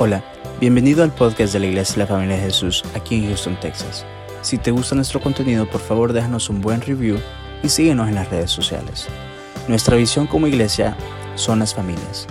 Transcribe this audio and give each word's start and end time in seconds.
Hola, 0.00 0.22
bienvenido 0.60 1.02
al 1.02 1.12
podcast 1.12 1.52
de 1.52 1.58
la 1.58 1.66
Iglesia 1.66 1.94
de 1.94 1.98
la 2.02 2.06
Familia 2.06 2.36
de 2.36 2.42
Jesús 2.42 2.84
aquí 2.94 3.16
en 3.16 3.26
Houston, 3.26 3.58
Texas. 3.58 4.06
Si 4.42 4.56
te 4.56 4.70
gusta 4.70 4.94
nuestro 4.94 5.20
contenido, 5.20 5.68
por 5.68 5.80
favor 5.80 6.12
déjanos 6.12 6.48
un 6.50 6.60
buen 6.60 6.80
review 6.80 7.18
y 7.64 7.68
síguenos 7.68 8.08
en 8.08 8.14
las 8.14 8.30
redes 8.30 8.52
sociales. 8.52 9.08
Nuestra 9.66 9.96
visión 9.96 10.28
como 10.28 10.46
iglesia 10.46 10.96
son 11.34 11.58
las 11.58 11.74
familias. 11.74 12.28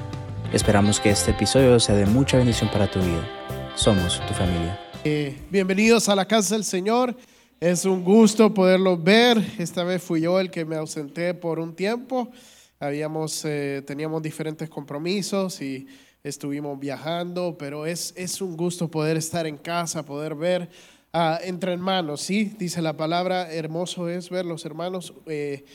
Esperamos 0.53 1.01
que 1.01 1.09
este 1.09 1.31
episodio 1.31 1.77
sea 1.81 1.95
de 1.95 2.05
mucha 2.05 2.37
bendición 2.37 2.71
para 2.71 2.89
tu 2.89 2.99
vida. 2.99 3.27
Somos 3.75 4.25
tu 4.25 4.33
familia. 4.33 4.79
Eh, 5.03 5.37
bienvenidos 5.51 6.07
a 6.07 6.15
la 6.15 6.25
casa 6.25 6.55
del 6.55 6.63
Señor. 6.63 7.17
Es 7.59 7.83
un 7.83 8.01
gusto 8.01 8.53
poderlos 8.53 9.03
ver. 9.03 9.45
Esta 9.57 9.83
vez 9.83 10.01
fui 10.01 10.21
yo 10.21 10.39
el 10.39 10.49
que 10.49 10.63
me 10.63 10.77
ausenté 10.77 11.33
por 11.33 11.59
un 11.59 11.75
tiempo. 11.75 12.31
Habíamos, 12.79 13.43
eh, 13.43 13.83
teníamos 13.85 14.21
diferentes 14.21 14.69
compromisos 14.69 15.61
y 15.61 15.85
estuvimos 16.27 16.79
viajando, 16.79 17.57
pero 17.57 17.85
es, 17.85 18.13
es 18.15 18.41
un 18.41 18.55
gusto 18.55 18.89
poder 18.89 19.17
estar 19.17 19.47
en 19.47 19.57
casa, 19.57 20.03
poder 20.03 20.35
ver 20.35 20.69
uh, 21.13 21.41
entre 21.43 21.73
hermanos, 21.73 22.21
¿sí? 22.21 22.55
Dice 22.57 22.81
la 22.81 22.95
palabra, 22.95 23.51
hermoso 23.51 24.09
es 24.09 24.29
ver 24.29 24.45
los 24.45 24.65
hermanos 24.65 25.13
eh, 25.25 25.65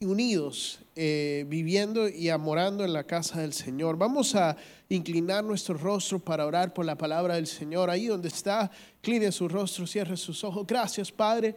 unidos, 0.00 0.80
eh, 0.94 1.44
viviendo 1.48 2.08
y 2.08 2.28
amorando 2.28 2.84
en 2.84 2.92
la 2.92 3.04
casa 3.04 3.40
del 3.40 3.52
Señor. 3.52 3.96
Vamos 3.96 4.34
a 4.34 4.56
inclinar 4.88 5.44
nuestro 5.44 5.76
rostro 5.76 6.18
para 6.18 6.46
orar 6.46 6.72
por 6.72 6.84
la 6.84 6.96
palabra 6.96 7.34
del 7.34 7.46
Señor. 7.46 7.90
Ahí 7.90 8.06
donde 8.06 8.28
está, 8.28 8.70
incline 9.02 9.32
su 9.32 9.48
rostro, 9.48 9.86
cierre 9.86 10.16
sus 10.16 10.44
ojos. 10.44 10.66
Gracias, 10.66 11.10
Padre. 11.10 11.56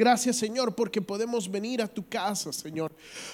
Gracias 0.00 0.36
Señor 0.36 0.74
porque 0.74 1.02
podemos 1.02 1.50
venir 1.50 1.82
a 1.82 1.86
tu 1.86 2.08
casa, 2.08 2.54
Señor. 2.54 2.90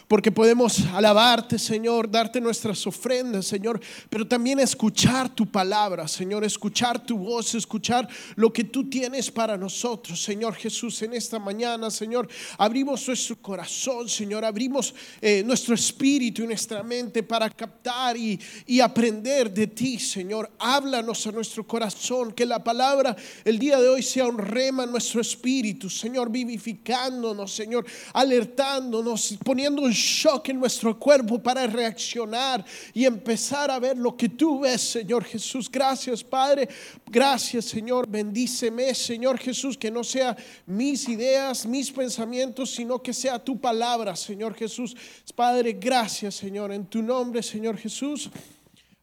Porque 0.08 0.32
podemos 0.32 0.80
alabarte, 0.92 1.60
Señor, 1.60 2.10
darte 2.10 2.40
nuestras 2.40 2.84
ofrendas, 2.88 3.46
Señor. 3.46 3.80
Pero 4.10 4.26
también 4.26 4.58
escuchar 4.58 5.32
tu 5.32 5.46
palabra, 5.46 6.08
Señor. 6.08 6.42
Escuchar 6.42 7.06
tu 7.06 7.18
voz, 7.18 7.54
escuchar 7.54 8.08
lo 8.34 8.52
que 8.52 8.64
tú 8.64 8.90
tienes 8.90 9.30
para 9.30 9.56
nosotros, 9.56 10.20
Señor 10.20 10.54
Jesús. 10.54 11.00
En 11.02 11.14
esta 11.14 11.38
mañana, 11.38 11.88
Señor, 11.88 12.28
abrimos 12.58 13.06
nuestro 13.06 13.36
corazón, 13.36 14.08
Señor. 14.08 14.44
Abrimos 14.44 14.92
eh, 15.20 15.44
nuestro 15.46 15.72
espíritu 15.72 16.42
y 16.42 16.46
nuestra 16.48 16.82
mente 16.82 17.22
para 17.22 17.48
captar 17.48 18.16
y, 18.16 18.40
y 18.66 18.80
aprender 18.80 19.54
de 19.54 19.68
ti, 19.68 20.00
Señor. 20.00 20.50
Háblanos 20.58 21.24
a 21.28 21.30
nuestro 21.30 21.64
corazón. 21.64 22.32
Que 22.32 22.44
la 22.44 22.64
palabra 22.64 23.14
el 23.44 23.56
día 23.56 23.78
de 23.78 23.88
hoy 23.88 24.02
sea 24.02 24.26
un 24.26 24.38
rema 24.38 24.82
en 24.82 24.90
nuestro 24.90 25.20
espíritu, 25.20 25.88
Señor. 25.88 26.28
Vive 26.56 27.46
Señor, 27.46 27.86
alertándonos, 28.12 29.36
poniendo 29.44 29.82
un 29.82 29.92
shock 29.92 30.48
en 30.48 30.58
nuestro 30.58 30.98
cuerpo 30.98 31.42
para 31.42 31.66
reaccionar 31.66 32.64
y 32.92 33.04
empezar 33.04 33.70
a 33.70 33.78
ver 33.78 33.96
lo 33.96 34.16
que 34.16 34.28
tú 34.28 34.60
ves, 34.60 34.80
Señor 34.80 35.24
Jesús. 35.24 35.70
Gracias, 35.70 36.22
Padre. 36.22 36.68
Gracias, 37.06 37.66
Señor. 37.66 38.08
Bendíceme, 38.08 38.94
Señor 38.94 39.38
Jesús, 39.38 39.76
que 39.76 39.90
no 39.90 40.02
sea 40.02 40.36
mis 40.66 41.08
ideas, 41.08 41.66
mis 41.66 41.90
pensamientos, 41.90 42.70
sino 42.70 43.02
que 43.02 43.12
sea 43.12 43.38
tu 43.38 43.60
palabra, 43.60 44.16
Señor 44.16 44.54
Jesús. 44.54 44.96
Padre, 45.34 45.74
gracias, 45.74 46.36
Señor. 46.36 46.72
En 46.72 46.86
tu 46.86 47.02
nombre, 47.02 47.42
Señor 47.42 47.76
Jesús. 47.76 48.30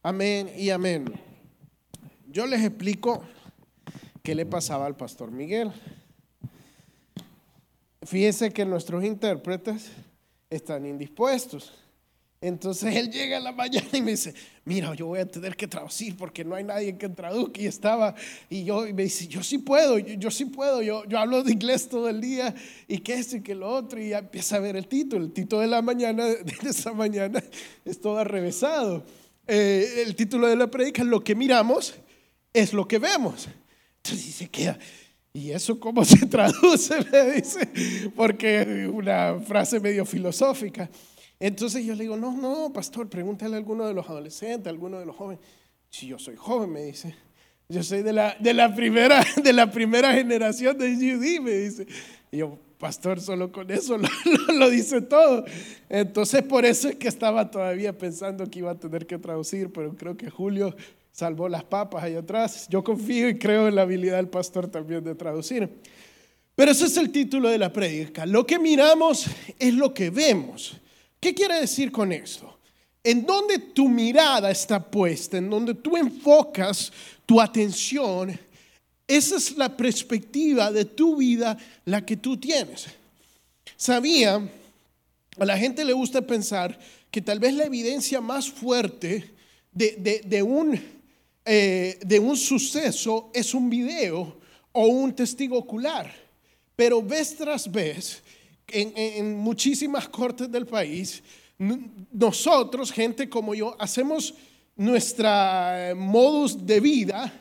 Amén 0.02 0.50
y 0.56 0.70
amén. 0.70 1.06
Yo 2.26 2.46
les 2.46 2.64
explico 2.64 3.22
qué 4.22 4.34
le 4.34 4.44
pasaba 4.44 4.86
al 4.86 4.96
pastor 4.96 5.30
Miguel. 5.30 5.72
Fíjese 8.04 8.50
que 8.50 8.64
nuestros 8.64 9.02
intérpretes 9.04 9.90
están 10.50 10.86
indispuestos. 10.86 11.72
Entonces 12.40 12.94
él 12.94 13.10
llega 13.10 13.38
a 13.38 13.40
la 13.40 13.52
mañana 13.52 13.88
y 13.94 14.02
me 14.02 14.10
dice, 14.10 14.34
mira, 14.66 14.94
yo 14.94 15.06
voy 15.06 15.20
a 15.20 15.26
tener 15.26 15.56
que 15.56 15.66
traducir 15.66 16.14
porque 16.14 16.44
no 16.44 16.54
hay 16.54 16.64
nadie 16.64 16.98
que 16.98 17.08
traduzca. 17.08 17.62
Y 17.62 17.66
estaba, 17.66 18.14
y 18.50 18.64
yo 18.64 18.82
me 18.92 19.04
dice, 19.04 19.26
yo 19.26 19.42
sí 19.42 19.56
puedo, 19.56 19.98
yo, 19.98 20.30
sí 20.30 20.44
puedo, 20.44 20.82
yo, 20.82 21.06
yo 21.06 21.18
hablo 21.18 21.42
de 21.42 21.52
inglés 21.52 21.88
todo 21.88 22.10
el 22.10 22.20
día 22.20 22.54
y 22.86 22.98
que 22.98 23.14
esto 23.14 23.36
y 23.36 23.40
que 23.40 23.54
lo 23.54 23.70
otro. 23.70 23.98
Y 23.98 24.10
ya 24.10 24.18
empieza 24.18 24.56
a 24.56 24.58
ver 24.60 24.76
el 24.76 24.86
título. 24.86 25.24
El 25.24 25.32
título 25.32 25.62
de 25.62 25.68
la 25.68 25.80
mañana, 25.80 26.26
de 26.62 26.68
esa 26.68 26.92
mañana, 26.92 27.42
es 27.86 27.98
todo 27.98 28.18
arrevesado. 28.18 29.02
Eh, 29.46 30.02
el 30.06 30.14
título 30.14 30.46
de 30.46 30.56
la 30.56 30.66
predica, 30.66 31.02
lo 31.02 31.24
que 31.24 31.34
miramos 31.34 31.94
es 32.52 32.74
lo 32.74 32.86
que 32.86 32.98
vemos. 32.98 33.48
Entonces 34.02 34.26
dice, 34.26 34.48
queda 34.50 34.78
¿Y 35.36 35.50
eso 35.50 35.80
cómo 35.80 36.04
se 36.04 36.26
traduce? 36.28 36.94
Me 37.10 37.32
dice, 37.32 37.68
porque 38.14 38.88
una 38.90 39.40
frase 39.40 39.80
medio 39.80 40.06
filosófica. 40.06 40.88
Entonces 41.40 41.84
yo 41.84 41.94
le 41.94 42.04
digo, 42.04 42.16
no, 42.16 42.36
no, 42.36 42.72
pastor, 42.72 43.08
pregúntale 43.08 43.54
a 43.54 43.58
alguno 43.58 43.84
de 43.84 43.94
los 43.94 44.08
adolescentes, 44.08 44.68
a 44.68 44.70
alguno 44.70 45.00
de 45.00 45.06
los 45.06 45.16
jóvenes. 45.16 45.44
Si 45.90 46.06
yo 46.06 46.20
soy 46.20 46.36
joven, 46.36 46.70
me 46.70 46.84
dice. 46.84 47.16
Yo 47.68 47.82
soy 47.82 48.02
de 48.02 48.12
la, 48.12 48.36
de 48.38 48.54
la, 48.54 48.72
primera, 48.72 49.24
de 49.42 49.52
la 49.52 49.72
primera 49.72 50.14
generación 50.14 50.78
de 50.78 50.94
GUD, 50.94 51.42
me 51.42 51.50
dice. 51.50 51.88
Y 52.30 52.38
yo, 52.38 52.56
pastor, 52.78 53.20
solo 53.20 53.50
con 53.50 53.68
eso 53.72 53.98
lo, 53.98 54.08
lo, 54.54 54.70
dice 54.70 55.00
todo. 55.00 55.44
Entonces 55.88 56.44
por 56.44 56.64
eso 56.64 56.88
es 56.88 56.94
que 56.94 57.08
estaba 57.08 57.50
todavía 57.50 57.98
pensando 57.98 58.48
que 58.48 58.60
iba 58.60 58.70
a 58.70 58.78
tener 58.78 59.04
que 59.04 59.18
traducir, 59.18 59.72
pero 59.72 59.96
creo 59.96 60.16
que 60.16 60.30
Julio 60.30 60.76
salvó 61.14 61.48
las 61.48 61.62
papas 61.62 62.02
ahí 62.02 62.16
atrás. 62.16 62.66
Yo 62.68 62.82
confío 62.82 63.28
y 63.28 63.38
creo 63.38 63.68
en 63.68 63.76
la 63.76 63.82
habilidad 63.82 64.16
del 64.16 64.28
pastor 64.28 64.66
también 64.66 65.04
de 65.04 65.14
traducir. 65.14 65.70
Pero 66.56 66.72
ese 66.72 66.86
es 66.86 66.96
el 66.96 67.12
título 67.12 67.48
de 67.48 67.58
la 67.58 67.72
prédica. 67.72 68.26
Lo 68.26 68.44
que 68.44 68.58
miramos 68.58 69.26
es 69.58 69.74
lo 69.74 69.94
que 69.94 70.10
vemos. 70.10 70.76
¿Qué 71.20 71.32
quiere 71.32 71.60
decir 71.60 71.92
con 71.92 72.12
esto? 72.12 72.58
En 73.02 73.24
donde 73.24 73.58
tu 73.58 73.88
mirada 73.88 74.50
está 74.50 74.82
puesta, 74.82 75.38
en 75.38 75.48
donde 75.48 75.74
tú 75.74 75.96
enfocas 75.96 76.92
tu 77.24 77.40
atención, 77.40 78.36
esa 79.06 79.36
es 79.36 79.56
la 79.56 79.76
perspectiva 79.76 80.72
de 80.72 80.84
tu 80.84 81.16
vida 81.16 81.56
la 81.84 82.04
que 82.04 82.16
tú 82.16 82.36
tienes. 82.36 82.86
Sabía, 83.76 84.48
a 85.38 85.44
la 85.44 85.58
gente 85.58 85.84
le 85.84 85.92
gusta 85.92 86.22
pensar 86.22 86.76
que 87.10 87.20
tal 87.20 87.38
vez 87.38 87.54
la 87.54 87.64
evidencia 87.64 88.20
más 88.20 88.50
fuerte 88.50 89.32
de, 89.70 89.96
de, 89.98 90.22
de 90.24 90.42
un 90.42 90.93
eh, 91.44 91.98
de 92.04 92.18
un 92.18 92.36
suceso 92.36 93.30
es 93.34 93.52
un 93.52 93.68
video 93.68 94.38
o 94.72 94.86
un 94.86 95.14
testigo 95.14 95.58
ocular. 95.58 96.12
Pero 96.74 97.02
vez 97.02 97.36
tras 97.36 97.70
vez, 97.70 98.22
en, 98.68 99.36
muchísimas 99.36 100.08
cortes 100.08 100.50
del 100.50 100.66
país, 100.66 101.22
nosotros, 102.10 102.90
gente 102.90 103.28
como 103.28 103.54
yo, 103.54 103.76
hacemos 103.78 104.34
nuestra 104.76 105.90
eh, 105.90 105.94
modus 105.94 106.66
de 106.66 106.80
vida 106.80 107.32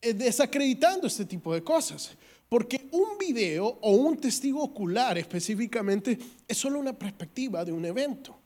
eh, 0.00 0.14
desacreditando 0.14 1.06
este 1.06 1.24
tipo 1.24 1.52
de 1.52 1.62
cosas. 1.62 2.16
Porque 2.48 2.88
un 2.92 3.18
video 3.18 3.78
o 3.80 3.90
un 3.92 4.16
testigo 4.16 4.62
ocular 4.62 5.18
específicamente 5.18 6.18
es 6.46 6.56
solo 6.56 6.78
una 6.78 6.92
perspectiva 6.92 7.64
de 7.64 7.72
un 7.72 7.84
evento. 7.84 8.43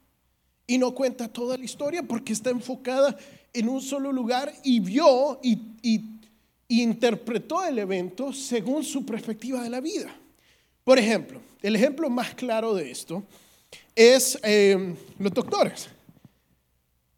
Y 0.69 0.79
no 0.79 0.95
cuenta 0.95 1.27
toda 1.27 1.57
la 1.57 1.65
historia 1.65 2.05
porque 2.05 2.33
está 2.33 2.51
enfocada 2.51 3.17
en 3.53 3.69
un 3.69 3.81
solo 3.81 4.13
lugar 4.13 4.53
y 4.63 4.79
vio 4.79 5.41
y, 5.43 5.59
interpretó 6.71 7.65
el 7.65 7.79
evento 7.79 8.31
según 8.31 8.85
su 8.85 9.05
perspectiva 9.07 9.63
de 9.63 9.71
la 9.71 9.81
vida. 9.81 10.15
Por 10.85 10.99
ejemplo, 10.99 11.41
el 11.63 11.75
ejemplo 11.75 12.11
más 12.11 12.35
claro 12.35 12.75
de 12.75 12.91
esto 12.91 13.25
es 13.97 14.39
eh, 14.43 14.95
los 15.19 15.33
doctores. 15.33 15.89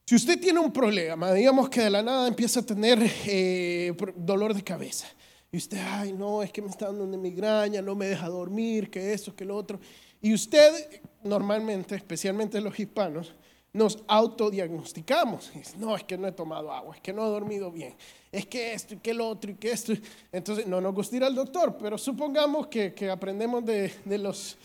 Si 0.06 0.14
usted 0.14 0.40
tiene 0.40 0.60
un 0.60 0.72
problema, 0.72 1.32
digamos 1.32 1.68
que 1.68 1.80
de 1.80 1.90
la 1.90 2.02
nada 2.02 2.28
empieza 2.28 2.60
a 2.60 2.62
tener 2.66 2.98
eh, 3.26 3.92
dolor 4.16 4.54
de 4.54 4.62
cabeza, 4.62 5.08
y 5.52 5.56
usted, 5.56 5.78
ay, 5.84 6.12
no, 6.12 6.42
es 6.42 6.52
que 6.52 6.62
me 6.62 6.68
está 6.68 6.86
dando 6.86 7.02
una 7.02 7.16
migraña, 7.16 7.82
no 7.82 7.96
me 7.96 8.06
deja 8.06 8.28
dormir, 8.28 8.88
que 8.88 9.12
eso, 9.12 9.34
que 9.34 9.44
lo 9.44 9.56
otro, 9.56 9.80
y 10.22 10.32
usted 10.32 11.00
normalmente, 11.24 11.96
especialmente 11.96 12.60
los 12.60 12.78
hispanos, 12.78 13.34
nos 13.72 13.98
autodiagnosticamos. 14.06 15.52
No, 15.78 15.94
es 15.94 16.04
que 16.04 16.18
no 16.18 16.26
he 16.26 16.32
tomado 16.32 16.72
agua, 16.72 16.94
es 16.96 17.00
que 17.00 17.12
no 17.12 17.24
he 17.26 17.30
dormido 17.30 17.70
bien, 17.70 17.94
es 18.32 18.46
que 18.46 18.72
esto 18.72 18.94
y 18.94 18.98
que 18.98 19.14
lo 19.14 19.28
otro 19.28 19.50
y 19.50 19.54
que 19.54 19.70
esto. 19.70 19.92
Entonces, 20.32 20.66
no 20.66 20.80
nos 20.80 20.94
gusta 20.94 21.16
ir 21.16 21.24
al 21.24 21.34
doctor, 21.34 21.76
pero 21.78 21.96
supongamos 21.96 22.66
que, 22.66 23.10
aprendemos 23.10 23.64
de, 23.64 23.92
los, 24.18 24.56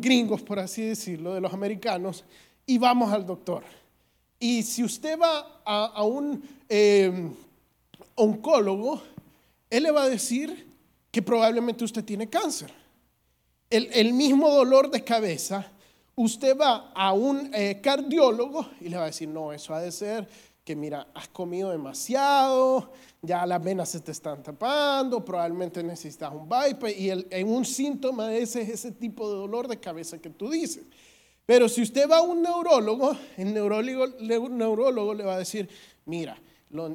gringos, 0.00 0.42
por 0.42 0.58
así 0.58 0.82
decirlo, 0.82 1.34
de 1.34 1.40
los 1.40 1.52
americanos, 1.52 2.24
y 2.66 2.78
vamos 2.78 3.12
al 3.12 3.24
doctor. 3.24 3.62
Y 4.40 4.62
si 4.62 4.84
usted 4.84 5.18
va 5.18 5.62
a, 5.64 6.02
un 6.04 6.42
eh, 6.68 7.30
oncólogo, 8.14 9.02
él 9.70 9.82
le 9.84 9.90
va 9.90 10.04
a 10.04 10.08
decir 10.08 10.66
que 11.10 11.22
probablemente 11.22 11.84
usted 11.84 12.04
tiene 12.04 12.28
cáncer. 12.28 12.72
El 13.70 14.14
mismo 14.14 14.48
dolor 14.50 14.90
de 14.90 15.04
cabeza 15.04 15.70
usted 16.18 16.56
va 16.56 16.92
a 16.94 17.12
un 17.12 17.50
eh, 17.54 17.80
cardiólogo 17.80 18.68
y 18.80 18.88
le 18.88 18.96
va 18.96 19.04
a 19.04 19.06
decir, 19.06 19.28
no, 19.28 19.52
eso 19.52 19.74
ha 19.74 19.80
de 19.80 19.92
ser 19.92 20.28
que 20.64 20.76
mira, 20.76 21.08
has 21.14 21.28
comido 21.28 21.70
demasiado, 21.70 22.92
ya 23.22 23.46
las 23.46 23.62
venas 23.64 23.88
se 23.88 24.00
te 24.00 24.12
están 24.12 24.42
tapando, 24.42 25.24
probablemente 25.24 25.82
necesitas 25.82 26.30
un 26.30 26.46
bypass 26.46 26.92
y 26.94 27.10
en 27.10 27.48
un 27.48 27.64
síntoma 27.64 28.28
de 28.28 28.42
ese 28.42 28.60
es 28.60 28.68
ese 28.68 28.92
tipo 28.92 29.30
de 29.30 29.38
dolor 29.38 29.66
de 29.66 29.80
cabeza 29.80 30.18
que 30.18 30.28
tú 30.28 30.50
dices. 30.50 30.84
Pero 31.46 31.70
si 31.70 31.80
usted 31.80 32.06
va 32.06 32.18
a 32.18 32.20
un 32.20 32.42
neurólogo, 32.42 33.16
el 33.38 33.54
neurólogo, 33.54 34.04
el 34.04 34.58
neurólogo 34.58 35.14
le 35.14 35.24
va 35.24 35.36
a 35.36 35.38
decir, 35.38 35.66
mira, 36.04 36.38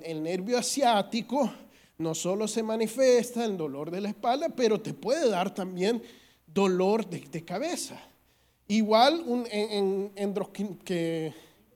el 0.04 0.22
nervio 0.22 0.60
asiático 0.60 1.52
no 1.98 2.14
solo 2.14 2.48
se 2.48 2.62
manifiesta 2.62 3.44
el 3.44 3.58
dolor 3.58 3.90
de 3.90 4.02
la 4.02 4.10
espalda, 4.10 4.50
pero 4.50 4.80
te 4.80 4.94
puede 4.94 5.30
dar 5.30 5.52
también 5.52 6.04
dolor 6.46 7.10
de, 7.10 7.44
cabeza. 7.44 8.00
Igual 8.68 9.24
un 9.26 10.12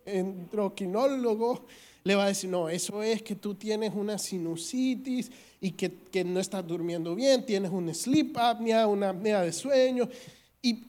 endocrinólogo 0.06 1.66
le 2.04 2.16
va 2.16 2.24
a 2.24 2.28
decir, 2.28 2.50
no, 2.50 2.70
eso 2.70 3.04
es 3.04 3.22
que 3.22 3.36
tú 3.36 3.56
tienes 3.56 3.94
una 3.94 4.18
sinusitis 4.18 5.30
y 5.60 5.72
que, 5.72 5.92
que 6.10 6.24
no 6.24 6.40
estás 6.40 6.66
durmiendo 6.66 7.14
bien, 7.14 7.46
tienes 7.46 7.70
un 7.70 7.94
sleep 7.94 8.38
apnea, 8.38 8.88
una 8.88 9.10
apnea 9.10 9.42
de 9.42 9.52
sueño. 9.52 10.08
Y 10.62 10.86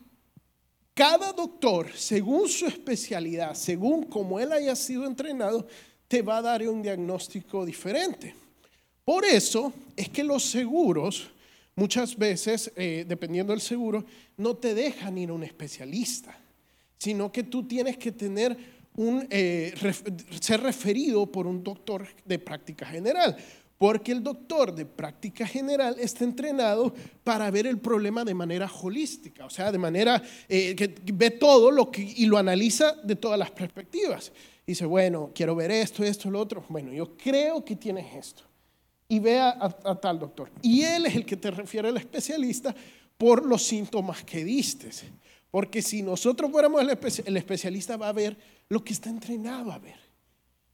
cada 0.94 1.32
doctor, 1.32 1.90
según 1.94 2.48
su 2.48 2.66
especialidad, 2.66 3.54
según 3.54 4.04
como 4.04 4.38
él 4.38 4.52
haya 4.52 4.76
sido 4.76 5.06
entrenado, 5.06 5.66
te 6.06 6.22
va 6.22 6.38
a 6.38 6.42
dar 6.42 6.66
un 6.68 6.82
diagnóstico 6.82 7.66
diferente. 7.66 8.34
Por 9.04 9.24
eso 9.24 9.72
es 9.96 10.08
que 10.08 10.22
los 10.22 10.44
seguros, 10.44 11.30
muchas 11.78 12.16
veces, 12.16 12.72
eh, 12.74 13.04
dependiendo 13.06 13.52
del 13.52 13.60
seguro, 13.60 14.04
no 14.36 14.56
te 14.56 14.74
dejan 14.74 15.16
ir 15.16 15.30
a 15.30 15.32
un 15.32 15.44
especialista, 15.44 16.36
sino 16.98 17.30
que 17.30 17.44
tú 17.44 17.66
tienes 17.68 17.96
que 17.96 18.10
tener 18.10 18.56
un, 18.96 19.26
eh, 19.30 19.72
ser 20.40 20.60
referido 20.60 21.30
por 21.30 21.46
un 21.46 21.62
doctor 21.62 22.06
de 22.24 22.38
práctica 22.40 22.84
general. 22.84 23.36
Porque 23.78 24.10
el 24.10 24.24
doctor 24.24 24.74
de 24.74 24.86
práctica 24.86 25.46
general 25.46 25.94
está 26.00 26.24
entrenado 26.24 26.92
para 27.22 27.48
ver 27.52 27.68
el 27.68 27.78
problema 27.78 28.24
de 28.24 28.34
manera 28.34 28.68
holística, 28.82 29.46
o 29.46 29.50
sea, 29.50 29.70
de 29.70 29.78
manera 29.78 30.20
eh, 30.48 30.74
que 30.74 30.92
ve 31.12 31.30
todo 31.30 31.70
lo 31.70 31.92
que, 31.92 32.02
y 32.02 32.26
lo 32.26 32.38
analiza 32.38 32.94
de 33.04 33.14
todas 33.14 33.38
las 33.38 33.52
perspectivas. 33.52 34.32
Dice, 34.66 34.84
bueno, 34.84 35.30
quiero 35.32 35.54
ver 35.54 35.70
esto, 35.70 36.02
esto, 36.02 36.28
lo 36.28 36.40
otro. 36.40 36.64
Bueno, 36.68 36.92
yo 36.92 37.16
creo 37.16 37.64
que 37.64 37.76
tienes 37.76 38.16
esto 38.16 38.47
y 39.08 39.18
vea 39.18 39.56
a, 39.58 39.94
tal 39.94 40.18
doctor. 40.18 40.50
Y 40.62 40.82
él 40.82 41.06
es 41.06 41.16
el 41.16 41.24
que 41.24 41.36
te 41.36 41.50
refiere 41.50 41.88
al 41.88 41.96
especialista 41.96 42.74
por 43.16 43.44
los 43.44 43.62
síntomas 43.62 44.22
que 44.22 44.44
diste. 44.44 44.90
Porque 45.50 45.80
si 45.80 46.02
nosotros 46.02 46.50
fuéramos 46.50 46.82
el, 46.82 46.90
el 47.24 47.36
especialista 47.36 47.96
va 47.96 48.08
a 48.08 48.12
ver 48.12 48.36
lo 48.68 48.84
que 48.84 48.92
está 48.92 49.08
entrenado 49.08 49.72
a 49.72 49.78
ver. 49.78 49.98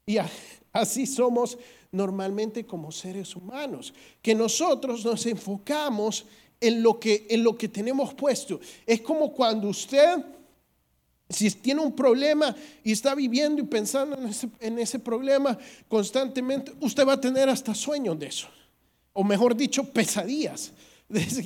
Y 0.04 0.16
así 0.72 1.06
somos 1.06 1.56
normalmente 1.92 2.66
como 2.66 2.90
seres 2.90 3.36
humanos, 3.36 3.94
que 4.20 4.34
nosotros 4.34 5.04
nos 5.04 5.25
enfocamos 5.26 6.26
en 6.60 6.82
lo 6.82 6.98
que, 6.98 7.26
en 7.30 7.44
lo 7.44 7.56
que 7.56 7.69
tenemos 7.69 8.14
puesto. 8.14 8.58
Es 8.84 9.00
como 9.00 9.32
cuando 9.32 9.69
usted 9.69 10.25
si 11.29 11.50
tiene 11.50 11.81
un 11.81 11.94
problema 11.94 12.55
y 12.82 12.93
está 12.93 13.15
viviendo 13.15 13.62
y 13.62 13.67
pensando 13.67 14.19
en 14.61 14.79
ese, 14.79 14.99
problema 14.99 15.59
constantemente, 15.88 16.73
usted 16.81 17.06
va 17.06 17.15
a 17.15 17.21
tener 17.21 17.49
hasta 17.49 17.75
sueños 17.75 18.19
de 18.19 18.26
eso. 18.26 18.49
O 19.12 19.25
mejor 19.25 19.56
dicho, 19.56 19.85
pesadillas. 19.85 20.73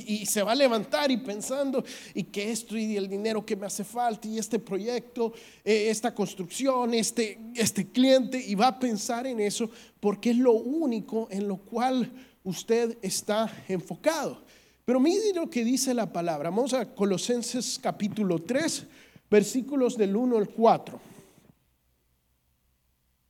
Y 0.06 0.24
se 0.24 0.42
va 0.42 0.52
a 0.52 0.54
levantar 0.54 1.10
y 1.10 1.16
pensando, 1.16 1.84
y 2.14 2.22
que 2.24 2.50
esto 2.50 2.78
y 2.78 2.96
el 2.96 3.08
dinero 3.08 3.44
que 3.44 3.56
me 3.56 3.66
hace 3.66 3.84
falta, 3.84 4.26
y 4.26 4.38
este 4.38 4.58
proyecto, 4.58 5.32
eh, 5.64 5.90
esta 5.90 6.14
construcción, 6.14 6.94
este, 6.94 7.38
este 7.54 7.90
cliente, 7.90 8.42
y 8.42 8.54
va 8.54 8.68
a 8.68 8.78
pensar 8.78 9.26
en 9.26 9.40
eso 9.40 9.68
porque 10.00 10.30
es 10.30 10.36
lo 10.36 10.52
único 10.52 11.28
en 11.30 11.48
lo 11.48 11.56
cual 11.58 12.10
usted 12.44 12.98
está 13.02 13.52
enfocado. 13.68 14.42
Pero 14.84 15.00
mire 15.00 15.34
lo 15.34 15.50
que 15.50 15.64
dice 15.64 15.92
la 15.92 16.10
palabra. 16.10 16.48
Vamos 16.48 16.72
a 16.72 16.94
Colosenses 16.94 17.78
capítulo 17.82 18.38
3 18.38 18.86
versículos 19.30 19.96
del 19.96 20.16
1 20.16 20.36
al 20.38 20.48
4. 20.48 21.00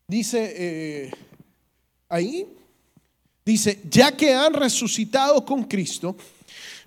Dice 0.07 0.55
eh, 0.57 1.11
ahí, 2.09 2.47
dice, 3.45 3.81
ya 3.91 4.17
que 4.17 4.33
han 4.33 4.55
resucitado 4.55 5.45
con 5.45 5.65
Cristo, 5.65 6.17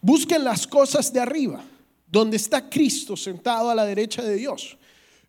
busquen 0.01 0.43
las 0.43 0.65
cosas 0.65 1.13
de 1.13 1.19
arriba, 1.19 1.63
donde 2.07 2.37
está 2.37 2.69
Cristo 2.69 3.15
sentado 3.15 3.69
a 3.69 3.75
la 3.75 3.85
derecha 3.85 4.23
de 4.23 4.35
Dios. 4.35 4.77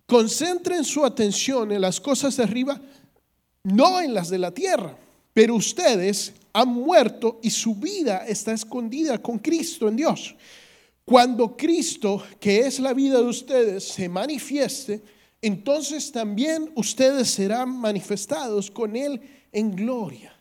Concentren 0.07 0.85
su 0.85 1.05
atención 1.05 1.73
en 1.73 1.81
las 1.81 2.01
cosas 2.01 2.37
de 2.37 2.45
arriba, 2.45 2.81
no 3.63 4.01
en 4.01 4.15
las 4.15 4.29
de 4.29 4.39
la 4.39 4.53
tierra. 4.53 4.97
Pero 5.35 5.55
ustedes 5.55 6.33
han 6.53 6.69
muerto 6.69 7.41
y 7.43 7.51
su 7.51 7.75
vida 7.75 8.27
está 8.27 8.53
escondida 8.53 9.19
con 9.19 9.39
Cristo 9.39 9.89
en 9.89 9.97
Dios. 9.97 10.35
Cuando 11.05 11.57
Cristo, 11.57 12.23
que 12.39 12.61
es 12.61 12.79
la 12.79 12.95
vida 12.95 13.19
de 13.19 13.27
ustedes, 13.27 13.85
se 13.85 14.09
manifieste, 14.09 15.03
entonces 15.41 16.13
también 16.13 16.73
ustedes 16.77 17.31
serán 17.31 17.77
manifestados 17.77 18.71
con 18.71 18.95
Él 18.95 19.21
en 19.51 19.75
gloria. 19.75 20.33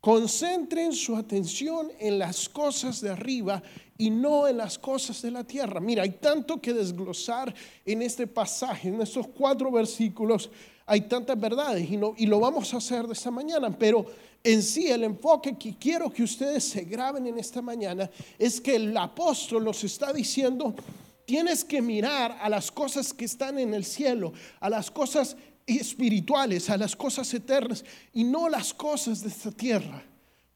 Concentren 0.00 0.92
su 0.92 1.16
atención 1.16 1.90
en 1.98 2.18
las 2.18 2.48
cosas 2.48 3.00
de 3.00 3.10
arriba 3.10 3.62
y 3.96 4.10
no 4.10 4.46
en 4.46 4.58
las 4.58 4.78
cosas 4.78 5.22
de 5.22 5.30
la 5.30 5.44
tierra. 5.44 5.80
Mira, 5.80 6.02
hay 6.02 6.10
tanto 6.10 6.60
que 6.60 6.72
desglosar 6.72 7.52
en 7.84 8.02
este 8.02 8.26
pasaje, 8.26 8.88
en 8.88 9.00
estos 9.00 9.26
cuatro 9.28 9.72
versículos, 9.72 10.50
hay 10.86 11.02
tantas 11.02 11.40
verdades 11.40 11.88
y, 11.90 11.98
y 12.18 12.26
lo 12.26 12.38
vamos 12.38 12.74
a 12.74 12.76
hacer 12.76 13.06
de 13.06 13.14
esta 13.14 13.30
mañana, 13.30 13.76
pero 13.76 14.04
en 14.44 14.62
sí 14.62 14.88
el 14.88 15.04
enfoque 15.04 15.56
que 15.56 15.76
quiero 15.78 16.12
que 16.12 16.22
ustedes 16.22 16.64
se 16.64 16.82
graben 16.82 17.26
en 17.26 17.38
esta 17.38 17.62
mañana 17.62 18.10
es 18.38 18.60
que 18.60 18.76
el 18.76 18.94
apóstol 18.94 19.64
nos 19.64 19.82
está 19.82 20.12
diciendo, 20.12 20.74
tienes 21.24 21.64
que 21.64 21.80
mirar 21.80 22.36
a 22.40 22.50
las 22.50 22.70
cosas 22.70 23.14
que 23.14 23.24
están 23.24 23.58
en 23.58 23.72
el 23.72 23.86
cielo, 23.86 24.34
a 24.60 24.68
las 24.68 24.90
cosas 24.90 25.34
espirituales, 25.66 26.68
a 26.68 26.76
las 26.76 26.94
cosas 26.94 27.32
eternas 27.32 27.86
y 28.12 28.24
no 28.24 28.50
las 28.50 28.74
cosas 28.74 29.22
de 29.22 29.30
esta 29.30 29.50
tierra, 29.50 30.04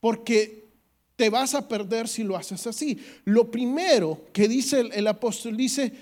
porque 0.01 0.69
te 1.17 1.31
vas 1.31 1.55
a 1.55 1.67
perder 1.67 2.09
si 2.09 2.23
lo 2.23 2.37
haces 2.37 2.67
así. 2.67 2.99
Lo 3.25 3.51
primero 3.51 4.27
que 4.35 4.49
dice 4.49 4.81
el, 4.81 4.93
el 4.93 5.07
apóstol 5.07 5.57
dice, 5.57 5.93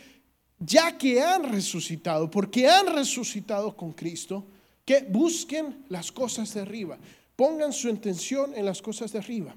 ya 0.58 0.98
que 0.98 1.22
han 1.22 1.44
resucitado, 1.44 2.28
porque 2.28 2.68
han 2.68 2.88
resucitado 2.88 3.76
con 3.76 3.92
Cristo, 3.92 4.44
que 4.84 5.06
busquen 5.08 5.84
las 5.88 6.10
cosas 6.10 6.52
de 6.52 6.62
arriba. 6.62 6.98
Pongan 7.36 7.72
su 7.72 7.88
intención 7.88 8.54
en 8.54 8.64
las 8.64 8.80
cosas 8.80 9.12
de 9.12 9.18
arriba. 9.18 9.54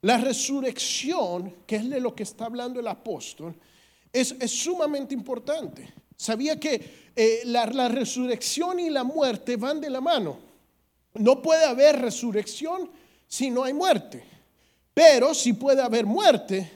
La 0.00 0.16
resurrección, 0.16 1.56
que 1.66 1.76
es 1.76 1.88
de 1.88 2.00
lo 2.00 2.14
que 2.14 2.22
está 2.22 2.46
hablando 2.46 2.80
el 2.80 2.88
apóstol, 2.88 3.54
es, 4.12 4.34
sumamente 4.50 5.14
importante. 5.14 5.92
Sabía 6.16 6.58
que 6.58 7.10
eh, 7.14 7.42
la, 7.44 7.66
la 7.66 7.88
resurrección 7.88 8.80
y 8.80 8.90
la 8.90 9.04
muerte 9.04 9.56
van 9.56 9.80
de 9.80 9.90
la 9.90 10.00
mano. 10.00 10.38
No 11.14 11.42
puede 11.42 11.64
haber 11.64 12.00
resurrección 12.00 12.90
si 13.26 13.50
no 13.50 13.64
hay 13.64 13.74
muerte, 13.74 14.24
pero 14.94 15.34
sí 15.34 15.52
puede 15.52 15.82
haber 15.82 16.06
muerte 16.06 16.70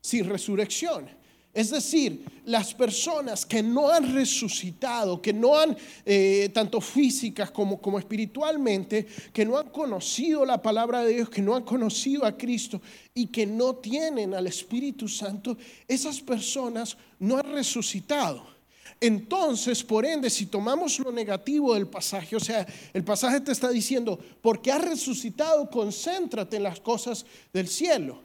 sin 0.00 0.28
resurrección. 0.28 1.08
Es 1.54 1.70
decir, 1.70 2.24
las 2.46 2.74
personas 2.74 3.46
que 3.46 3.62
no 3.62 3.88
han 3.88 4.12
resucitado, 4.12 5.22
que 5.22 5.32
no 5.32 5.56
han, 5.56 5.76
eh, 6.04 6.50
tanto 6.52 6.80
físicas 6.80 7.52
como, 7.52 7.80
como 7.80 7.96
espiritualmente, 7.98 9.06
que 9.32 9.44
no 9.44 9.56
han 9.56 9.70
conocido 9.70 10.44
la 10.44 10.60
palabra 10.60 11.04
de 11.04 11.14
Dios, 11.14 11.30
que 11.30 11.40
no 11.40 11.54
han 11.54 11.62
conocido 11.62 12.26
a 12.26 12.36
Cristo 12.36 12.82
y 13.14 13.28
que 13.28 13.46
no 13.46 13.76
tienen 13.76 14.34
al 14.34 14.48
Espíritu 14.48 15.06
Santo, 15.06 15.56
esas 15.86 16.20
personas 16.20 16.96
no 17.20 17.38
han 17.38 17.52
resucitado. 17.52 18.54
Entonces, 19.00 19.84
por 19.84 20.04
ende, 20.04 20.30
si 20.30 20.46
tomamos 20.46 20.98
lo 20.98 21.12
negativo 21.12 21.74
del 21.74 21.86
pasaje, 21.86 22.34
o 22.34 22.40
sea, 22.40 22.66
el 22.92 23.04
pasaje 23.04 23.40
te 23.40 23.52
está 23.52 23.70
diciendo, 23.70 24.18
porque 24.40 24.72
has 24.72 24.82
resucitado, 24.82 25.70
concéntrate 25.70 26.56
en 26.56 26.64
las 26.64 26.80
cosas 26.80 27.26
del 27.52 27.68
cielo. 27.68 28.23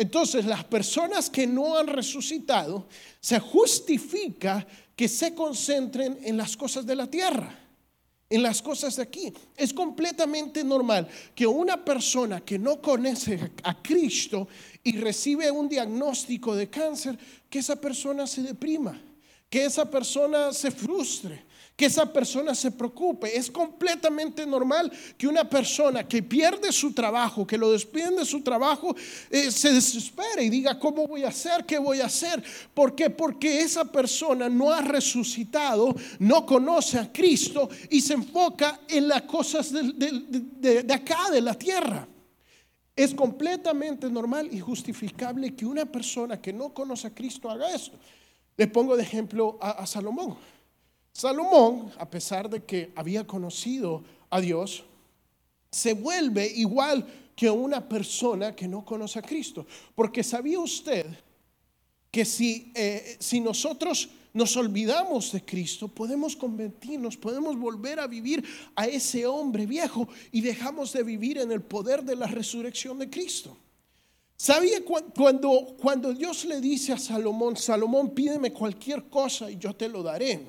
Entonces, 0.00 0.46
las 0.46 0.64
personas 0.64 1.28
que 1.28 1.46
no 1.46 1.76
han 1.76 1.86
resucitado, 1.86 2.86
se 3.20 3.38
justifica 3.38 4.66
que 4.96 5.06
se 5.06 5.34
concentren 5.34 6.18
en 6.22 6.38
las 6.38 6.56
cosas 6.56 6.86
de 6.86 6.96
la 6.96 7.06
tierra, 7.06 7.54
en 8.30 8.42
las 8.42 8.62
cosas 8.62 8.96
de 8.96 9.02
aquí. 9.02 9.30
Es 9.54 9.74
completamente 9.74 10.64
normal 10.64 11.06
que 11.34 11.46
una 11.46 11.84
persona 11.84 12.40
que 12.40 12.58
no 12.58 12.80
conoce 12.80 13.52
a 13.62 13.82
Cristo 13.82 14.48
y 14.82 14.96
recibe 14.96 15.50
un 15.50 15.68
diagnóstico 15.68 16.56
de 16.56 16.70
cáncer, 16.70 17.18
que 17.50 17.58
esa 17.58 17.76
persona 17.76 18.26
se 18.26 18.40
deprima, 18.40 18.98
que 19.50 19.64
esa 19.64 19.84
persona 19.84 20.52
se 20.52 20.70
frustre, 20.70 21.44
que 21.76 21.86
esa 21.86 22.10
persona 22.10 22.54
se 22.54 22.70
preocupe. 22.70 23.36
Es 23.36 23.50
completamente 23.50 24.46
normal 24.46 24.92
que 25.18 25.26
una 25.26 25.48
persona 25.48 26.06
que 26.06 26.22
pierde 26.22 26.70
su 26.70 26.92
trabajo, 26.92 27.44
que 27.44 27.58
lo 27.58 27.72
despiden 27.72 28.14
de 28.14 28.24
su 28.24 28.42
trabajo, 28.42 28.94
eh, 29.28 29.50
se 29.50 29.72
desespere 29.72 30.44
y 30.44 30.50
diga, 30.50 30.78
¿cómo 30.78 31.06
voy 31.06 31.24
a 31.24 31.28
hacer? 31.28 31.66
¿Qué 31.66 31.78
voy 31.78 32.00
a 32.00 32.06
hacer? 32.06 32.44
¿Por 32.72 32.94
qué? 32.94 33.10
Porque 33.10 33.60
esa 33.60 33.84
persona 33.84 34.48
no 34.48 34.70
ha 34.70 34.82
resucitado, 34.82 35.96
no 36.20 36.46
conoce 36.46 36.98
a 36.98 37.12
Cristo 37.12 37.68
y 37.90 38.00
se 38.00 38.14
enfoca 38.14 38.82
en 38.88 39.08
las 39.08 39.22
cosas 39.22 39.72
de, 39.72 40.82
de 40.84 40.94
acá, 40.94 41.28
de 41.32 41.40
la 41.40 41.54
tierra. 41.54 42.06
Es 42.94 43.14
completamente 43.14 44.08
normal 44.10 44.48
y 44.52 44.60
justificable 44.60 45.56
que 45.56 45.66
una 45.66 45.86
persona 45.86 46.40
que 46.40 46.52
no 46.52 46.72
conoce 46.72 47.08
a 47.08 47.14
Cristo 47.14 47.50
haga 47.50 47.74
esto. 47.74 47.98
Le 48.60 48.66
pongo 48.66 48.94
de 48.94 49.02
ejemplo 49.02 49.56
a, 49.58 49.70
a 49.70 49.86
Salomón. 49.86 50.36
Salomón, 51.14 51.90
a 51.96 52.04
pesar 52.10 52.50
de 52.50 52.62
que 52.62 52.92
había 52.94 53.26
conocido 53.26 54.04
a 54.28 54.38
Dios, 54.38 54.84
se 55.70 55.94
vuelve 55.94 56.46
igual 56.46 57.06
que 57.34 57.48
una 57.48 57.88
persona 57.88 58.54
que 58.54 58.68
no 58.68 58.84
conoce 58.84 59.18
a 59.18 59.22
Cristo. 59.22 59.64
Porque 59.94 60.22
sabía 60.22 60.60
usted 60.60 61.06
que 62.10 62.26
si, 62.26 62.70
eh, 62.74 63.16
si 63.18 63.40
nosotros 63.40 64.10
nos 64.34 64.54
olvidamos 64.58 65.32
de 65.32 65.42
Cristo, 65.42 65.88
podemos 65.88 66.36
convertirnos, 66.36 67.16
podemos 67.16 67.58
volver 67.58 67.98
a 67.98 68.06
vivir 68.06 68.44
a 68.76 68.86
ese 68.86 69.24
hombre 69.24 69.64
viejo 69.64 70.06
y 70.32 70.42
dejamos 70.42 70.92
de 70.92 71.02
vivir 71.02 71.38
en 71.38 71.50
el 71.50 71.62
poder 71.62 72.04
de 72.04 72.14
la 72.14 72.26
resurrección 72.26 72.98
de 72.98 73.08
Cristo. 73.08 73.56
¿Sabía 74.40 74.78
cuando, 75.14 75.76
cuando 75.78 76.14
Dios 76.14 76.46
le 76.46 76.62
dice 76.62 76.94
a 76.94 76.98
Salomón, 76.98 77.58
Salomón, 77.58 78.14
pídeme 78.14 78.50
cualquier 78.50 79.04
cosa 79.04 79.50
y 79.50 79.58
yo 79.58 79.76
te 79.76 79.86
lo 79.86 80.02
daré? 80.02 80.40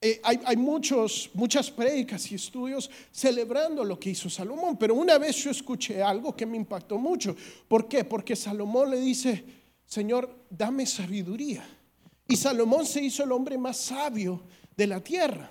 Eh, 0.00 0.20
hay, 0.22 0.56
muchos, 0.56 1.28
muchas 1.34 1.72
prédicas 1.72 2.30
y 2.30 2.36
estudios 2.36 2.88
celebrando 3.10 3.82
lo 3.82 3.98
que 3.98 4.10
hizo 4.10 4.30
Salomón, 4.30 4.76
pero 4.76 4.94
una 4.94 5.18
vez 5.18 5.34
yo 5.38 5.50
escuché 5.50 6.00
algo 6.00 6.36
que 6.36 6.46
me 6.46 6.56
impactó 6.56 6.98
mucho. 6.98 7.34
¿Por 7.66 7.88
qué? 7.88 8.04
Porque 8.04 8.36
Salomón 8.36 8.92
le 8.92 9.00
dice, 9.00 9.44
Señor, 9.84 10.32
dame 10.48 10.86
sabiduría. 10.86 11.68
Y 12.28 12.36
Salomón 12.36 12.86
se 12.86 13.02
hizo 13.02 13.24
el 13.24 13.32
hombre 13.32 13.58
más 13.58 13.76
sabio 13.76 14.40
de 14.76 14.86
la 14.86 15.00
tierra. 15.00 15.50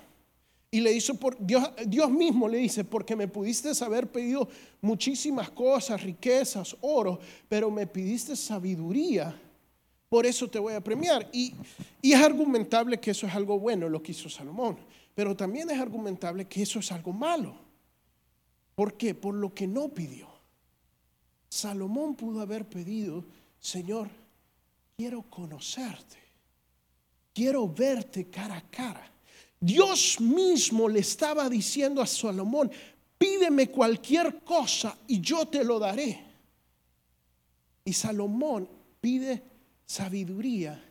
Y 0.72 0.80
le 0.80 0.92
hizo 0.92 1.14
por 1.14 1.36
Dios, 1.44 1.68
Dios 1.86 2.10
mismo 2.10 2.48
le 2.48 2.58
dice, 2.58 2.84
porque 2.84 3.16
me 3.16 3.26
pudiste 3.26 3.72
haber 3.84 4.10
pedido 4.10 4.48
muchísimas 4.80 5.50
cosas, 5.50 6.02
riquezas, 6.02 6.76
oro, 6.80 7.18
pero 7.48 7.70
me 7.70 7.88
pidiste 7.88 8.36
sabiduría, 8.36 9.34
por 10.08 10.26
eso 10.26 10.48
te 10.48 10.60
voy 10.60 10.74
a 10.74 10.80
premiar. 10.80 11.28
Y, 11.32 11.54
y 12.00 12.12
es 12.12 12.20
argumentable 12.20 13.00
que 13.00 13.10
eso 13.10 13.26
es 13.26 13.34
algo 13.34 13.58
bueno, 13.58 13.88
lo 13.88 14.00
que 14.00 14.12
hizo 14.12 14.28
Salomón, 14.28 14.76
pero 15.14 15.36
también 15.36 15.68
es 15.70 15.80
argumentable 15.80 16.46
que 16.46 16.62
eso 16.62 16.78
es 16.78 16.92
algo 16.92 17.12
malo. 17.12 17.54
¿Por 18.76 18.94
qué? 18.94 19.14
Por 19.14 19.34
lo 19.34 19.52
que 19.52 19.66
no 19.66 19.88
pidió. 19.88 20.28
Salomón 21.48 22.14
pudo 22.14 22.40
haber 22.40 22.68
pedido, 22.68 23.24
Señor, 23.58 24.08
quiero 24.96 25.22
conocerte, 25.22 26.16
quiero 27.34 27.68
verte 27.68 28.30
cara 28.30 28.56
a 28.56 28.70
cara. 28.70 29.10
Dios 29.60 30.18
mismo 30.20 30.88
le 30.88 31.00
estaba 31.00 31.48
diciendo 31.50 32.00
a 32.00 32.06
Salomón, 32.06 32.70
pídeme 33.18 33.68
cualquier 33.68 34.42
cosa 34.42 34.96
y 35.06 35.20
yo 35.20 35.46
te 35.46 35.62
lo 35.62 35.78
daré. 35.78 36.24
Y 37.84 37.92
Salomón 37.92 38.66
pide 39.00 39.42
sabiduría 39.84 40.82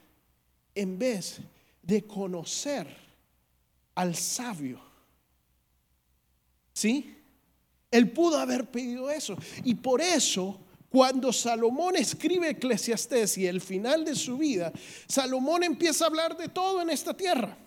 en 0.76 1.00
vez 1.00 1.40
de 1.82 2.06
conocer 2.06 2.88
al 3.96 4.16
sabio. 4.16 4.80
¿Sí? 6.74 7.16
Él 7.90 8.12
pudo 8.12 8.38
haber 8.38 8.70
pedido 8.70 9.10
eso. 9.10 9.36
Y 9.64 9.74
por 9.74 10.00
eso 10.00 10.60
cuando 10.90 11.34
Salomón 11.34 11.96
escribe 11.96 12.50
Eclesiastés 12.50 13.38
y 13.38 13.48
el 13.48 13.62
final 13.62 14.06
de 14.06 14.16
su 14.16 14.38
vida, 14.38 14.72
Salomón 15.08 15.64
empieza 15.64 16.06
a 16.06 16.08
hablar 16.08 16.38
de 16.38 16.50
todo 16.50 16.82
en 16.82 16.90
esta 16.90 17.16
tierra. 17.16 17.58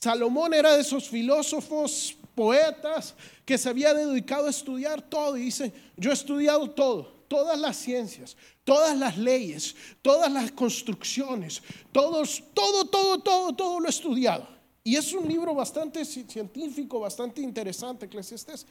Salomón 0.00 0.54
era 0.54 0.74
de 0.74 0.82
esos 0.82 1.08
filósofos, 1.08 2.16
poetas, 2.34 3.14
que 3.44 3.58
se 3.58 3.68
había 3.68 3.92
dedicado 3.94 4.46
a 4.46 4.50
estudiar 4.50 5.02
todo 5.02 5.36
y 5.36 5.42
dice, 5.42 5.72
yo 5.96 6.10
he 6.10 6.14
estudiado 6.14 6.70
todo, 6.70 7.24
todas 7.26 7.58
las 7.58 7.76
ciencias, 7.76 8.36
todas 8.62 8.96
las 8.96 9.18
leyes, 9.18 9.74
todas 10.02 10.30
las 10.30 10.52
construcciones, 10.52 11.62
todos, 11.90 12.44
todo, 12.54 12.84
todo, 12.84 13.18
todo, 13.18 13.52
todo 13.54 13.80
lo 13.80 13.86
he 13.86 13.90
estudiado. 13.90 14.46
Y 14.84 14.94
es 14.96 15.12
un 15.12 15.26
libro 15.26 15.54
bastante 15.54 16.04
científico, 16.04 17.00
bastante 17.00 17.42
interesante, 17.42 18.06
Eclesiastés. 18.06 18.66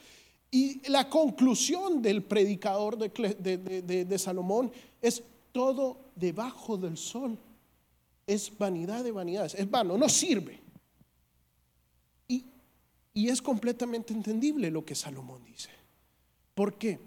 Y 0.50 0.88
la 0.90 1.10
conclusión 1.10 2.02
del 2.02 2.24
predicador 2.24 2.98
de, 2.98 4.18
Salomón 4.18 4.72
es 5.02 5.22
todo 5.52 6.00
debajo 6.16 6.78
del 6.78 6.98
sol 6.98 7.38
es 8.28 8.56
vanidad 8.58 9.06
de 9.06 9.14
vanidades, 9.14 9.56
es 9.56 9.72
vano, 9.72 9.98
no 9.98 10.10
sirve. 10.10 10.60
Y, 13.18 13.30
es 13.30 13.42
completamente 13.42 14.14
entendible 14.14 14.70
lo 14.70 14.86
que 14.86 14.94
Salomón 14.94 15.44
dice. 15.44 15.72
¿Por 16.54 16.78
qué? 16.78 17.00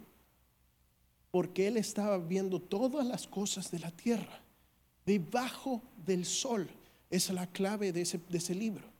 Porque 1.30 1.68
él 1.68 1.76
estaba 1.76 2.18
viendo 2.18 2.60
todas 2.60 3.06
las 3.06 3.28
cosas 3.28 3.70
de 3.70 3.78
la 3.78 3.92
tierra 3.92 4.42
debajo 5.06 5.80
del 6.04 6.24
sol. 6.24 6.68
Es 7.10 7.30
la 7.30 7.46
clave 7.46 7.92
de 7.92 8.00
ese, 8.00 8.18
de 8.28 8.38
ese 8.38 8.56
libro 8.56 8.90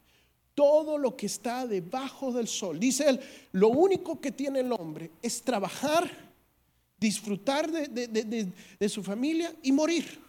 todo 0.55 0.99
lo 0.99 1.17
que 1.17 1.27
está 1.27 1.67
debajo 1.67 2.33
del 2.33 2.47
sol. 2.47 2.79
Dice 2.79 3.09
él, 3.09 3.21
lo 3.53 3.69
único 3.69 4.21
que 4.21 4.31
tiene 4.31 4.61
el 4.61 4.73
hombre 4.73 5.11
es 5.23 5.43
trabajar, 5.43 6.11
disfrutar 6.99 7.71
de, 7.71 8.89
su 8.89 9.03
familia 9.03 9.55
y 9.63 9.73
morir. 9.73 10.21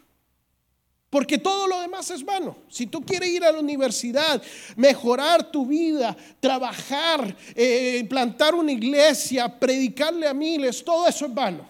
Porque 1.11 1.37
todo 1.37 1.67
lo 1.67 1.81
demás 1.81 2.09
es 2.09 2.23
vano. 2.23 2.55
Si 2.69 2.87
tú 2.87 3.01
quieres 3.01 3.29
ir 3.29 3.43
a 3.43 3.51
la 3.51 3.59
universidad, 3.59 4.41
mejorar 4.77 5.51
tu 5.51 5.65
vida, 5.65 6.15
trabajar, 6.39 7.35
eh, 7.53 8.03
plantar 8.09 8.55
una 8.55 8.71
iglesia, 8.71 9.59
predicarle 9.59 10.25
a 10.25 10.33
miles, 10.33 10.83
todo 10.85 11.05
eso 11.05 11.25
es 11.25 11.33
vano. 11.33 11.67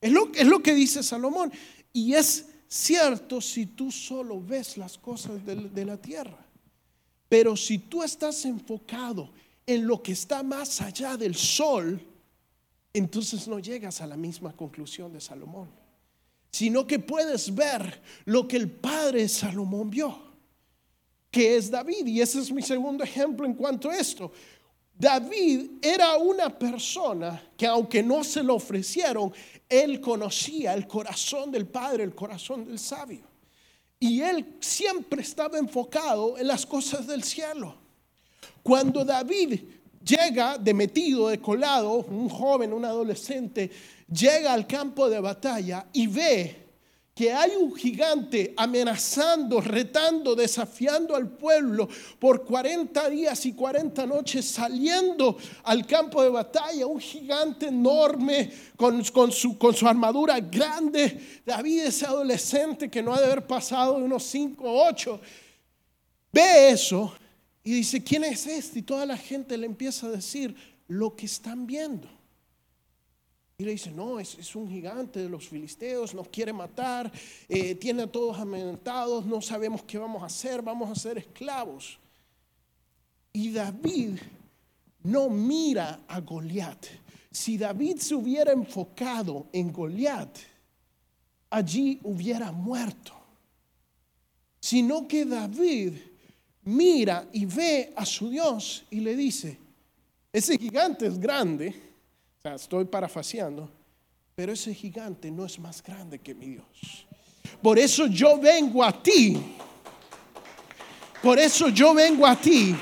Es 0.00 0.10
lo, 0.10 0.32
es 0.34 0.46
lo 0.46 0.62
que 0.62 0.74
dice 0.74 1.02
Salomón. 1.02 1.52
Y 1.92 2.14
es 2.14 2.46
cierto 2.66 3.42
si 3.42 3.66
tú 3.66 3.92
solo 3.92 4.40
ves 4.40 4.78
las 4.78 4.96
cosas 4.96 5.44
de 5.44 5.84
la 5.84 5.98
tierra. 5.98 6.38
Pero 7.28 7.58
si 7.58 7.76
tú 7.76 8.02
estás 8.02 8.42
enfocado 8.46 9.32
en 9.66 9.86
lo 9.86 10.02
que 10.02 10.12
está 10.12 10.42
más 10.42 10.80
allá 10.80 11.18
del 11.18 11.34
sol, 11.34 12.00
entonces 12.94 13.46
no 13.48 13.58
llegas 13.58 14.00
a 14.00 14.06
la 14.06 14.16
misma 14.16 14.56
conclusión 14.56 15.12
de 15.12 15.20
Salomón, 15.20 15.68
sino 16.54 16.86
que 16.86 17.00
puedes 17.00 17.52
ver 17.52 18.00
lo 18.26 18.46
que 18.46 18.56
el 18.56 18.70
padre 18.70 19.28
Salomón 19.28 19.90
vio, 19.90 20.16
que 21.28 21.56
es 21.56 21.68
David. 21.68 22.06
Y 22.06 22.20
ese 22.20 22.38
es 22.38 22.52
mi 22.52 22.62
segundo 22.62 23.02
ejemplo 23.02 23.44
en 23.44 23.54
cuanto 23.54 23.90
a 23.90 23.96
esto. 23.96 24.30
David 24.96 25.68
era 25.82 26.16
una 26.16 26.56
persona 26.56 27.42
que 27.56 27.66
aunque 27.66 28.04
no 28.04 28.22
se 28.22 28.40
lo 28.40 28.54
ofrecieron, 28.54 29.32
él 29.68 30.00
conocía 30.00 30.74
el 30.74 30.86
corazón 30.86 31.50
del 31.50 31.66
Padre, 31.66 32.04
el 32.04 32.14
corazón 32.14 32.64
del 32.64 32.78
sabio. 32.78 33.26
Y 33.98 34.20
él 34.20 34.54
siempre 34.60 35.22
estaba 35.22 35.58
enfocado 35.58 36.38
en 36.38 36.46
las 36.46 36.64
cosas 36.64 37.04
del 37.08 37.24
cielo. 37.24 37.74
Cuando 38.62 39.04
David 39.04 39.60
llega 40.04 40.58
de 40.58 40.74
metido, 40.74 41.28
de 41.28 41.40
colado, 41.40 42.04
un 42.08 42.28
joven, 42.28 42.72
un 42.72 42.84
adolescente, 42.84 43.70
llega 44.12 44.52
al 44.52 44.66
campo 44.66 45.08
de 45.08 45.20
batalla 45.20 45.86
y 45.92 46.06
ve 46.06 46.64
que 47.14 47.32
hay 47.32 47.52
un 47.54 47.74
gigante 47.76 48.52
amenazando, 48.56 49.60
retando, 49.60 50.34
desafiando 50.34 51.14
al 51.14 51.28
pueblo 51.28 51.88
por 52.18 52.44
40 52.44 53.08
días 53.08 53.46
y 53.46 53.52
40 53.52 54.04
noches 54.04 54.44
saliendo 54.44 55.36
al 55.62 55.86
campo 55.86 56.24
de 56.24 56.30
batalla, 56.30 56.86
un 56.86 56.98
gigante 56.98 57.68
enorme 57.68 58.52
con, 58.76 59.04
su, 59.32 59.56
con 59.56 59.74
su 59.74 59.86
armadura 59.86 60.40
grande. 60.40 61.40
David, 61.46 61.84
ese 61.84 62.04
adolescente 62.04 62.90
que 62.90 63.00
no 63.00 63.14
ha 63.14 63.20
de 63.20 63.26
haber 63.26 63.46
pasado 63.46 63.98
de 63.98 64.02
unos 64.02 64.24
5 64.24 64.64
o 64.64 64.88
8, 64.88 65.20
ve 66.32 66.70
eso 66.70 67.14
y 67.64 67.72
dice, 67.72 68.04
¿quién 68.04 68.24
es 68.24 68.46
este? 68.46 68.80
Y 68.80 68.82
toda 68.82 69.06
la 69.06 69.16
gente 69.16 69.56
le 69.56 69.64
empieza 69.64 70.06
a 70.06 70.10
decir 70.10 70.54
lo 70.86 71.16
que 71.16 71.24
están 71.24 71.66
viendo. 71.66 72.06
Y 73.56 73.64
le 73.64 73.70
dice, 73.70 73.90
no, 73.90 74.20
es, 74.20 74.54
un 74.54 74.68
gigante 74.68 75.20
de 75.20 75.30
los 75.30 75.48
filisteos, 75.48 76.12
nos 76.12 76.28
quiere 76.28 76.52
matar, 76.52 77.10
eh, 77.48 77.74
tiene 77.76 78.02
a 78.02 78.06
todos 78.06 78.38
amenazados, 78.38 79.24
no 79.24 79.40
sabemos 79.40 79.82
qué 79.84 79.96
vamos 79.96 80.22
a 80.22 80.26
hacer, 80.26 80.60
vamos 80.60 80.90
a 80.90 81.00
ser 81.00 81.16
esclavos. 81.16 81.98
Y 83.32 83.50
David 83.50 84.18
no 85.02 85.30
mira 85.30 86.00
a 86.06 86.20
Goliat. 86.20 86.84
Si 87.30 87.56
David 87.56 87.96
se 87.98 88.14
hubiera 88.14 88.52
enfocado 88.52 89.46
en 89.52 89.72
Goliat, 89.72 90.36
allí 91.48 91.98
hubiera 92.02 92.52
muerto. 92.52 93.14
Sino 94.60 95.08
que 95.08 95.24
David 95.24 95.94
mira 96.64 97.28
y 97.32 97.46
ve 97.46 97.92
a 97.96 98.04
su 98.04 98.30
Dios 98.30 98.84
y 98.90 99.00
le 99.00 99.16
dice, 99.16 99.58
ese 100.32 100.58
gigante 100.58 101.06
es 101.06 101.18
grande, 101.18 101.74
estoy 102.42 102.84
parafaseando, 102.84 103.70
pero 104.34 104.52
ese 104.52 104.74
gigante 104.74 105.30
no 105.30 105.44
es 105.44 105.58
más 105.58 105.82
grande 105.82 106.18
que 106.18 106.34
mi 106.34 106.48
Dios. 106.48 107.06
Por 107.62 107.78
eso 107.78 108.06
yo 108.06 108.38
vengo 108.38 108.82
a 108.82 109.02
ti. 109.02 109.36
Por 111.22 111.38
eso 111.38 111.70
yo 111.70 111.94
vengo 111.94 112.26
a 112.26 112.36
ti, 112.36 112.76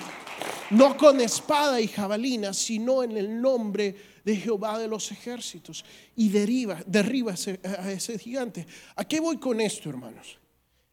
no 0.71 0.97
con 0.97 1.21
espada 1.21 1.81
y 1.81 1.87
jabalina, 1.87 2.53
sino 2.53 3.05
en 3.05 3.17
el 3.17 3.41
nombre 3.41 3.95
de 4.25 4.37
Jehová 4.37 4.81
de 4.81 4.89
los 4.89 5.13
ejércitos. 5.13 5.85
Y 6.17 6.29
deriva, 6.29 6.83
derriba 6.85 7.35
a 7.35 7.93
ese 7.93 8.19
gigante. 8.19 8.67
¿A 8.97 9.05
qué 9.05 9.21
voy 9.21 9.37
con 9.37 9.61
esto, 9.61 9.91
hermanos? 9.91 10.42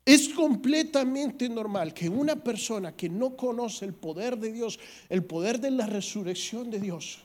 Es 0.10 0.28
completamente 0.30 1.48
normal 1.48 1.94
que 1.94 2.10
una 2.10 2.36
persona 2.36 2.96
que 2.96 3.08
no 3.08 3.38
conoce 3.38 3.86
el 3.86 3.94
poder 3.94 4.40
de 4.40 4.52
Dios, 4.52 4.80
el 5.08 5.24
poder 5.24 5.60
de 5.60 5.70
la 5.70 5.86
resurrección 5.86 6.72
de 6.72 6.80
Dios, 6.80 7.20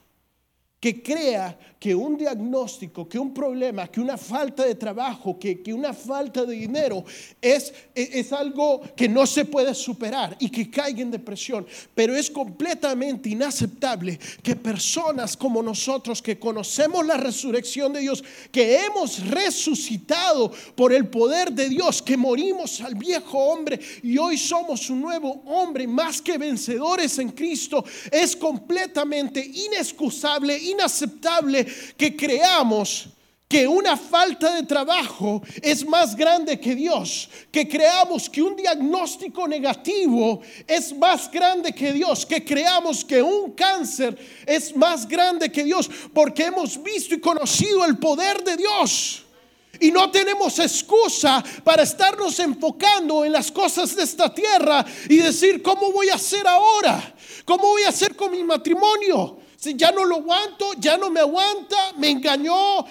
que 0.85 1.03
crea 1.03 1.59
que 1.85 1.95
un 1.95 2.17
diagnóstico, 2.17 3.07
que 3.07 3.19
un 3.19 3.35
problema, 3.35 3.89
que 3.89 4.01
una 4.01 4.17
falta 4.17 4.65
de 4.65 4.75
trabajo, 4.75 5.39
que, 5.39 5.63
una 5.73 5.93
falta 5.93 6.45
de 6.45 6.55
dinero 6.55 7.05
es, 7.43 7.73
es, 7.95 8.33
algo 8.33 8.81
que 8.97 9.07
no 9.07 9.27
se 9.27 9.45
puede 9.45 9.75
superar 9.75 10.35
y 10.41 10.49
que 10.49 10.71
caiga 10.71 11.03
en 11.03 11.11
depresión. 11.11 11.67
Pero 11.95 12.17
es 12.17 12.31
completamente 12.31 13.29
inaceptable 13.29 14.19
que 14.43 14.57
personas 14.57 15.37
como 15.37 15.63
nosotros 15.63 16.23
que 16.23 16.39
conocemos 16.39 17.05
la 17.07 17.19
resurrección 17.19 17.93
de 17.93 18.01
Dios, 18.01 18.25
que 18.51 18.85
hemos 18.85 19.27
resucitado 19.29 20.53
por 20.75 20.93
el 20.93 21.09
poder 21.09 21.53
de 21.53 21.69
Dios, 21.69 22.01
que 22.01 22.17
morimos 22.17 22.81
al 22.81 22.95
viejo 22.95 23.39
hombre 23.39 23.79
y 24.03 24.17
hoy 24.17 24.39
somos 24.39 24.89
un 24.89 25.03
nuevo 25.03 25.43
hombre 25.47 25.87
más 25.87 26.23
que 26.23 26.39
vencedores 26.39 27.19
en 27.19 27.31
Cristo, 27.31 27.85
es 28.11 28.35
completamente 28.35 29.45
inexcusable, 29.45 30.59
inaceptable 30.75 31.67
que 31.97 32.15
creamos 32.17 33.09
que 33.55 33.69
una 33.69 33.97
falta 33.97 34.55
de 34.55 34.65
trabajo 34.65 35.41
es 35.63 35.87
más 35.87 36.17
grande 36.17 36.59
que 36.59 36.75
Dios, 36.75 37.29
que 37.53 37.69
creamos 37.69 38.29
que 38.29 38.43
un 38.43 38.57
diagnóstico 38.57 39.47
negativo 39.47 40.41
es 40.67 40.93
más 40.97 41.31
grande 41.31 41.73
que 41.73 41.93
Dios, 41.93 42.27
que 42.27 42.45
creamos 42.45 43.05
que 43.05 43.23
un 43.23 43.53
cáncer 43.53 44.19
es 44.45 44.75
más 44.75 45.07
grande 45.07 45.53
que 45.53 45.63
Dios, 45.63 45.89
porque 46.13 46.47
hemos 46.47 46.83
visto 46.83 47.15
y 47.15 47.21
conocido 47.21 47.85
el 47.85 47.97
poder 47.99 48.43
de 48.43 48.57
Dios. 48.57 49.23
Y 49.79 49.93
no 49.93 50.11
tenemos 50.11 50.59
excusa 50.59 51.45
para 51.63 51.85
estarnos 51.85 52.39
enfocando 52.41 53.25
en 53.25 53.33
las 53.33 53.53
cosas 53.53 53.95
de 53.95 54.03
esta 54.03 54.35
tierra 54.35 54.85
y 55.09 55.19
decir, 55.19 55.63
¿cómo 55.63 55.93
voy 55.93 56.09
a 56.09 56.15
hacer 56.15 56.47
ahora? 56.47 57.15
¿Cómo 57.45 57.69
voy 57.69 57.83
a 57.83 57.91
hacer 57.91 58.17
con 58.17 58.33
mi 58.33 58.43
matrimonio? 58.43 59.44
Ya 59.73 59.91
no 59.91 60.05
lo 60.05 60.17
aguanto, 60.17 60.73
ya 60.79 60.99
no 60.99 61.11
me 61.11 61.21
aguanta, 61.21 61.95
me 61.97 62.11
engañó. 62.11 62.85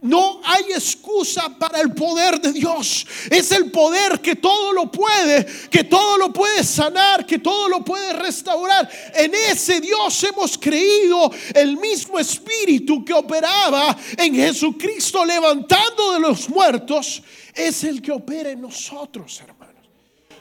No 0.00 0.40
hay 0.42 0.72
excusa 0.72 1.48
para 1.58 1.80
el 1.80 1.92
poder 1.92 2.40
de 2.40 2.52
Dios. 2.52 3.06
Es 3.30 3.52
el 3.52 3.70
poder 3.70 4.20
que 4.20 4.36
todo 4.36 4.72
lo 4.72 4.90
puede, 4.90 5.46
que 5.70 5.84
todo 5.84 6.16
lo 6.16 6.32
puede 6.32 6.64
sanar, 6.64 7.26
que 7.26 7.38
todo 7.38 7.68
lo 7.68 7.84
puede 7.84 8.12
restaurar. 8.14 8.90
En 9.14 9.34
ese 9.34 9.80
Dios 9.80 10.24
hemos 10.24 10.56
creído 10.56 11.30
el 11.54 11.76
mismo 11.76 12.18
espíritu 12.18 13.04
que 13.04 13.12
operaba 13.12 13.96
en 14.16 14.34
Jesucristo 14.34 15.24
levantando 15.24 16.12
de 16.12 16.20
los 16.20 16.48
muertos. 16.48 17.22
Es 17.54 17.84
el 17.84 18.00
que 18.00 18.12
opera 18.12 18.50
en 18.50 18.62
nosotros, 18.62 19.40
hermanos. 19.40 19.74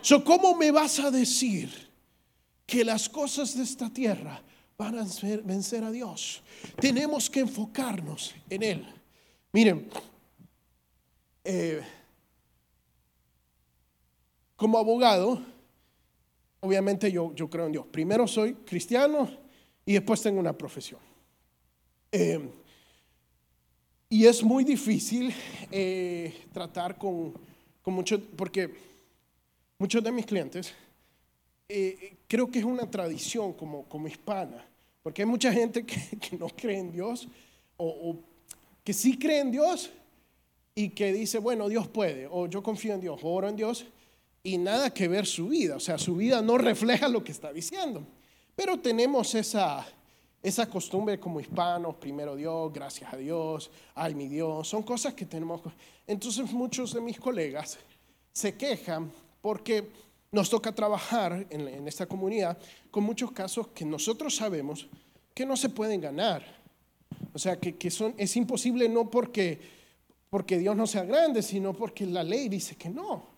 So, 0.01 0.23
¿Cómo 0.23 0.55
me 0.55 0.71
vas 0.71 0.99
a 0.99 1.11
decir 1.11 1.91
que 2.65 2.83
las 2.83 3.07
cosas 3.07 3.55
de 3.55 3.63
esta 3.63 3.89
tierra 3.89 4.41
para 4.83 5.05
vencer 5.43 5.81
a 5.85 5.91
Dios. 5.91 6.43
Tenemos 6.75 7.29
que 7.29 7.39
enfocarnos 7.39 8.35
en 8.49 8.63
Él. 8.63 8.85
Miren, 9.53 9.87
eh, 11.41 11.81
como 14.57 14.77
abogado, 14.77 15.41
obviamente 16.59 17.09
yo, 17.09 17.33
creo 17.49 17.67
en 17.67 17.71
Dios. 17.71 17.85
Primero 17.89 18.27
soy 18.27 18.55
cristiano 18.55 19.29
y 19.85 19.93
después 19.93 20.21
tengo 20.21 20.41
una 20.41 20.51
profesión. 20.51 20.99
Eh, 22.11 22.49
y 24.09 24.25
es 24.25 24.43
muy 24.43 24.65
difícil 24.65 25.33
eh, 25.71 26.45
tratar 26.51 26.97
con, 26.97 27.33
con 27.81 27.93
muchos, 27.93 28.19
porque 28.35 28.69
muchos 29.77 30.03
de 30.03 30.11
mis 30.11 30.25
clientes 30.25 30.73
creo 32.27 32.51
que 32.51 32.59
es 32.59 32.65
una 32.65 32.91
tradición 32.91 33.53
como, 33.53 33.85
como 33.85 34.07
hispana, 34.07 34.63
porque 35.03 35.22
hay 35.22 35.27
mucha 35.27 35.51
gente 35.51 35.86
que, 35.86 36.38
no 36.38 36.48
cree 36.48 36.79
en 36.79 36.91
Dios 36.91 37.27
o, 37.77 38.15
que 38.84 38.93
sí 38.93 39.19
cree 39.19 39.41
en 39.41 39.51
Dios 39.51 39.91
y 40.75 40.89
que 40.89 41.13
dice, 41.13 41.38
bueno, 41.38 41.69
Dios 41.69 41.88
puede, 41.88 42.27
o 42.30 42.47
yo 42.47 42.63
confío 42.63 42.95
en 42.95 43.01
Dios, 43.01 43.19
o 43.21 43.32
oro 43.32 43.47
en 43.47 43.56
Dios, 43.56 43.86
y 44.41 44.58
nada 44.58 44.93
que 44.93 45.08
ver 45.08 45.25
su 45.25 45.49
vida, 45.49 45.75
o 45.75 45.80
sea, 45.80 45.97
su 45.97 46.15
vida 46.15 46.41
no 46.41 46.58
refleja 46.58 47.08
lo 47.08 47.23
que 47.23 47.32
está 47.32 47.54
diciendo. 47.54 48.04
Pero 48.56 48.80
tenemos 48.80 49.36
esa, 49.36 49.86
esa 50.41 50.69
costumbre 50.69 51.19
como 51.19 51.39
hispanos, 51.39 51.95
primero 51.95 52.36
Dios, 52.36 52.73
gracias 52.73 53.13
a 53.13 53.17
Dios, 53.17 53.71
ay 53.95 54.15
mi 54.15 54.27
Dios, 54.27 54.67
son 54.67 54.84
cosas 54.84 55.13
que 55.13 55.25
tenemos. 55.25 55.62
Entonces 56.08 56.51
muchos 56.51 56.93
de 56.93 57.01
mis 57.01 57.19
colegas 57.19 57.77
se 58.34 58.56
quejan 58.56 59.12
porque 59.41 59.88
nos 60.34 60.49
toca 60.49 60.73
trabajar 60.73 61.45
en, 61.49 61.88
esta 61.88 62.08
comunidad 62.08 62.58
con 62.89 63.04
muchos 63.04 63.32
casos 63.32 63.67
que 63.67 63.86
nosotros 63.86 64.36
sabemos 64.36 64.88
que 65.34 65.46
no 65.46 65.58
se 65.58 65.69
pueden 65.69 66.02
ganar. 66.02 66.43
O 67.34 67.39
sea, 67.39 67.60
que, 67.60 67.91
son, 67.91 68.13
es 68.17 68.36
imposible 68.36 68.88
no 68.89 69.10
porque, 69.10 69.60
porque 70.30 70.58
Dios 70.58 70.76
no 70.76 70.88
sea 70.88 71.04
grande, 71.04 71.41
sino 71.41 71.74
porque 71.74 72.06
la 72.06 72.24
ley 72.24 72.50
dice 72.50 72.76
que 72.76 72.89
no. 72.89 73.32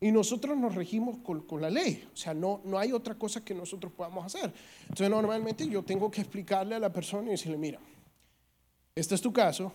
Y 0.00 0.10
nosotros 0.10 0.56
nos 0.56 0.74
regimos 0.74 1.18
con, 1.18 1.60
la 1.60 1.70
ley. 1.70 2.08
O 2.12 2.16
sea, 2.16 2.34
no, 2.34 2.60
no 2.64 2.78
hay 2.78 2.92
otra 2.92 3.14
cosa 3.14 3.44
que 3.44 3.54
nosotros 3.54 3.92
podamos 3.92 4.26
hacer. 4.26 4.52
Entonces, 4.82 5.10
normalmente 5.10 5.68
yo 5.68 5.82
tengo 5.82 6.10
que 6.10 6.22
explicarle 6.22 6.74
a 6.74 6.78
la 6.78 6.92
persona 6.92 7.28
y 7.28 7.32
decirle, 7.32 7.58
mira, 7.58 7.78
este 8.94 9.14
es 9.14 9.20
tu 9.20 9.32
caso, 9.32 9.72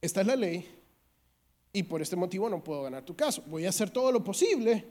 esta 0.00 0.20
es 0.20 0.26
la 0.26 0.36
ley, 0.36 0.66
y 1.72 1.82
por 1.82 2.00
este 2.00 2.16
motivo 2.16 2.48
no 2.48 2.62
puedo 2.62 2.82
ganar 2.82 3.04
tu 3.04 3.16
caso. 3.16 3.42
Voy 3.46 3.66
a 3.66 3.70
hacer 3.70 3.90
todo 3.90 4.12
lo 4.12 4.22
posible 4.22 4.86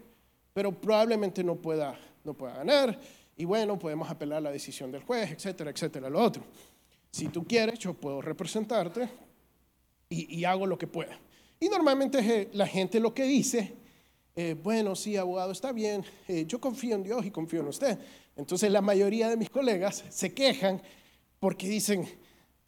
pero 0.53 0.71
probablemente 0.71 1.43
no 1.43 1.55
pueda, 1.55 1.97
no 2.23 2.33
pueda 2.33 2.55
ganar. 2.55 2.99
Y 3.41 3.45
bueno, 3.45 3.79
podemos 3.79 4.07
apelar 4.07 4.37
a 4.37 4.41
la 4.41 4.51
decisión 4.51 4.91
del 4.91 5.01
juez, 5.01 5.31
etcétera, 5.31 5.71
etcétera, 5.71 6.11
lo 6.11 6.21
otro. 6.21 6.43
Si 7.09 7.29
tú 7.29 7.43
quieres, 7.43 7.79
yo 7.79 7.95
puedo 7.95 8.21
representarte 8.21 9.09
y, 10.09 10.43
hago 10.43 10.67
lo 10.67 10.77
que 10.77 10.85
pueda. 10.85 11.17
Y 11.59 11.67
normalmente 11.67 12.51
la 12.53 12.67
gente 12.67 12.99
lo 12.99 13.15
que 13.15 13.23
dice, 13.23 13.73
eh, 14.35 14.55
bueno, 14.61 14.95
sí, 14.95 15.17
abogado, 15.17 15.53
está 15.53 15.71
bien, 15.71 16.05
eh, 16.27 16.45
yo 16.47 16.61
confío 16.61 16.93
en 16.93 17.01
Dios 17.01 17.25
y 17.25 17.31
confío 17.31 17.61
en 17.61 17.69
usted. 17.69 17.97
Entonces 18.35 18.71
la 18.71 18.81
mayoría 18.81 19.27
de 19.27 19.37
mis 19.37 19.49
colegas 19.49 20.03
se 20.09 20.35
quejan 20.35 20.79
porque 21.39 21.67
dicen, 21.67 22.07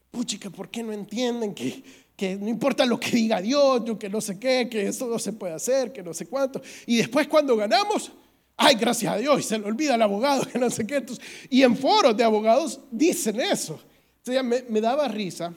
puchica, 0.09 0.49
¿por 0.49 0.69
qué 0.69 0.81
no 0.81 0.91
entienden 0.91 1.53
que 1.53 1.83
que 2.15 2.35
no 2.35 2.47
importa 2.47 2.85
lo 2.85 2.99
que 2.99 3.11
diga 3.11 3.41
Dios, 3.41 3.83
que 3.99 4.09
no 4.09 4.21
sé 4.21 4.39
qué, 4.39 4.69
que 4.69 4.87
eso 4.87 5.07
no 5.07 5.17
se 5.17 5.33
puede 5.33 5.53
hacer, 5.53 5.91
que 5.91 6.03
no 6.03 6.13
sé 6.13 6.27
cuánto. 6.27 6.61
Y 6.85 6.97
después 6.97 7.27
cuando 7.27 7.55
ganamos, 7.55 8.11
ay, 8.57 8.75
gracias 8.75 9.13
a 9.13 9.17
Dios, 9.17 9.39
y 9.39 9.43
se 9.43 9.57
le 9.57 9.65
olvida 9.65 9.95
al 9.95 10.01
abogado, 10.01 10.45
que 10.51 10.59
no 10.59 10.69
sé 10.69 10.85
qué. 10.85 11.03
y 11.49 11.63
en 11.63 11.75
foros 11.75 12.15
de 12.15 12.23
abogados 12.23 12.79
dicen 12.91 13.39
eso. 13.39 13.75
O 13.75 14.25
sea, 14.25 14.41
me, 14.41 14.61
daba 14.79 15.07
risa 15.09 15.53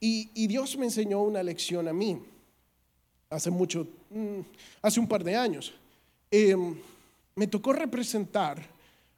y, 0.00 0.46
Dios 0.46 0.76
me 0.78 0.86
enseñó 0.86 1.22
una 1.22 1.42
lección 1.42 1.86
a 1.86 1.92
mí 1.92 2.18
hace 3.28 3.50
mucho, 3.50 3.86
mm, 4.08 4.40
hace 4.80 5.00
un 5.00 5.06
par 5.06 5.22
de 5.22 5.36
años. 5.36 5.74
Em, 6.30 6.76
me 7.34 7.46
tocó 7.46 7.74
representar 7.74 8.66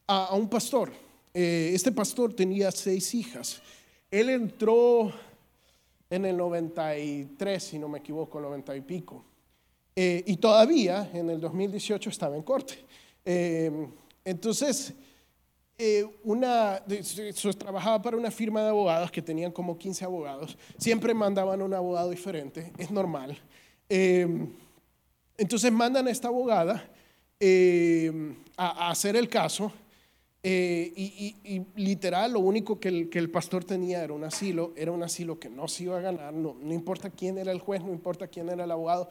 a, 0.06 0.34
un 0.34 0.48
pastor. 0.48 0.92
Eh, 1.32 1.70
este 1.72 1.92
pastor 1.92 2.34
tenía 2.34 2.72
seis 2.72 3.14
hijas. 3.14 3.62
Él 4.10 4.30
entró 4.30 5.12
en 6.10 6.24
el 6.26 6.36
93, 6.36 7.62
si 7.62 7.78
no 7.78 7.88
me 7.88 8.00
equivoco, 8.00 8.40
90 8.40 8.76
y 8.76 8.80
pico. 8.80 9.24
Eh, 9.94 10.24
y 10.26 10.36
todavía 10.36 11.10
en 11.12 11.30
el 11.30 11.40
2018 11.40 12.10
estaba 12.10 12.36
en 12.36 12.42
corte. 12.42 12.84
Eh, 13.24 13.88
entonces, 14.24 14.94
eh, 15.78 16.06
una, 16.24 16.82
trabajaba 17.58 18.00
para 18.00 18.16
una 18.16 18.30
firma 18.30 18.62
de 18.62 18.68
abogados 18.68 19.10
que 19.10 19.22
tenían 19.22 19.52
como 19.52 19.76
15 19.76 20.04
abogados. 20.04 20.56
Siempre 20.78 21.12
mandaban 21.14 21.60
un 21.62 21.74
abogado 21.74 22.10
diferente, 22.10 22.72
es 22.78 22.90
normal. 22.90 23.38
entonces 25.36 25.72
mandan 25.72 26.06
a 26.06 26.10
esta 26.10 26.28
abogada 26.28 26.88
a 28.56 28.90
hacer 28.90 29.16
el 29.16 29.28
caso 29.28 29.72
eh, 30.44 30.92
y, 30.96 31.62
literal, 31.76 32.32
lo 32.32 32.40
único 32.40 32.80
que 32.80 32.88
el, 32.88 33.08
que 33.08 33.20
el, 33.20 33.30
pastor 33.30 33.62
tenía 33.64 34.02
era 34.02 34.12
un 34.12 34.24
asilo, 34.24 34.72
era 34.74 34.90
un 34.90 35.04
asilo 35.04 35.38
que 35.38 35.48
no 35.48 35.68
se 35.68 35.84
iba 35.84 35.96
a 35.96 36.00
ganar, 36.00 36.34
no, 36.34 36.56
no 36.60 36.74
importa 36.74 37.10
quién 37.10 37.38
era 37.38 37.52
el 37.52 37.60
juez, 37.60 37.80
no 37.84 37.92
importa 37.92 38.26
quién 38.26 38.48
era 38.48 38.64
el 38.64 38.70
abogado, 38.70 39.08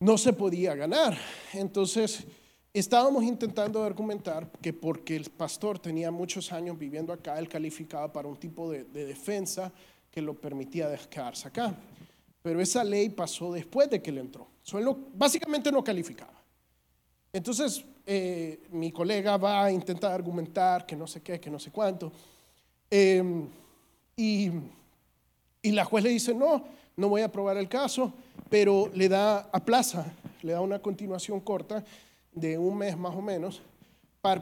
no 0.00 0.18
se 0.18 0.32
podía 0.32 0.74
ganar. 0.74 1.16
Entonces, 1.52 2.24
estábamos 2.72 3.24
intentando 3.24 3.82
argumentar 3.82 4.50
que 4.60 4.72
porque 4.72 5.16
el 5.16 5.30
pastor 5.30 5.78
tenía 5.78 6.10
muchos 6.10 6.52
años 6.52 6.78
viviendo 6.78 7.12
acá, 7.12 7.38
él 7.38 7.48
calificaba 7.48 8.12
para 8.12 8.28
un 8.28 8.36
tipo 8.36 8.70
de, 8.70 8.84
de 8.84 9.06
defensa 9.06 9.72
que 10.10 10.22
lo 10.22 10.34
permitía 10.34 10.96
quedarse 11.08 11.48
acá. 11.48 11.74
Pero 12.42 12.60
esa 12.60 12.84
ley 12.84 13.08
pasó 13.08 13.52
después 13.52 13.90
de 13.90 14.00
que 14.00 14.10
él 14.10 14.18
entró. 14.18 14.48
Básicamente 15.14 15.70
no 15.70 15.82
calificaba. 15.82 16.42
Entonces, 17.32 17.84
eh, 18.06 18.62
mi 18.70 18.92
colega 18.92 19.36
va 19.36 19.64
a 19.64 19.72
intentar 19.72 20.12
argumentar 20.12 20.86
que 20.86 20.96
no 20.96 21.06
sé 21.06 21.22
qué, 21.22 21.40
que 21.40 21.50
no 21.50 21.58
sé 21.58 21.70
cuánto. 21.70 22.12
Em, 22.88 23.48
y, 24.16 24.50
y, 25.60 25.72
la 25.72 25.84
juez 25.84 26.04
le 26.04 26.10
dice, 26.10 26.34
no, 26.34 26.64
no 26.96 27.08
voy 27.08 27.22
a 27.22 27.26
aprobar 27.26 27.56
el 27.56 27.68
caso, 27.68 28.14
pero 28.48 28.90
le 28.94 29.08
da 29.08 29.48
a 29.52 29.64
plaza 29.64 30.12
le 30.46 30.52
da 30.52 30.60
una 30.60 30.80
continuación 30.80 31.40
corta 31.40 31.84
de 32.32 32.56
un 32.56 32.78
mes 32.78 32.96
más 32.96 33.14
o 33.14 33.20
menos, 33.20 33.62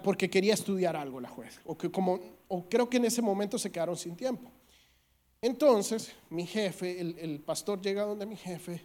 porque 0.03 0.31
quería 0.31 0.55
estudiar 0.55 0.97
algo 0.97 1.21
la 1.21 1.29
juez, 1.29 1.61
o, 1.65 1.77
que 1.77 1.91
como, 1.91 2.21
o 2.49 2.69
creo 2.69 2.89
que 2.89 2.99
en 2.99 3.07
ese 3.07 3.23
momento 3.23 3.59
se 3.59 3.71
quedaron 3.71 3.97
sin 3.97 4.17
tiempo. 4.17 4.51
Entonces, 5.41 6.13
mi 6.31 6.47
jefe, 6.47 7.01
el, 7.01 7.41
pastor 7.41 7.81
llega 7.81 8.05
donde 8.05 8.25
mi 8.25 8.37
jefe 8.37 8.83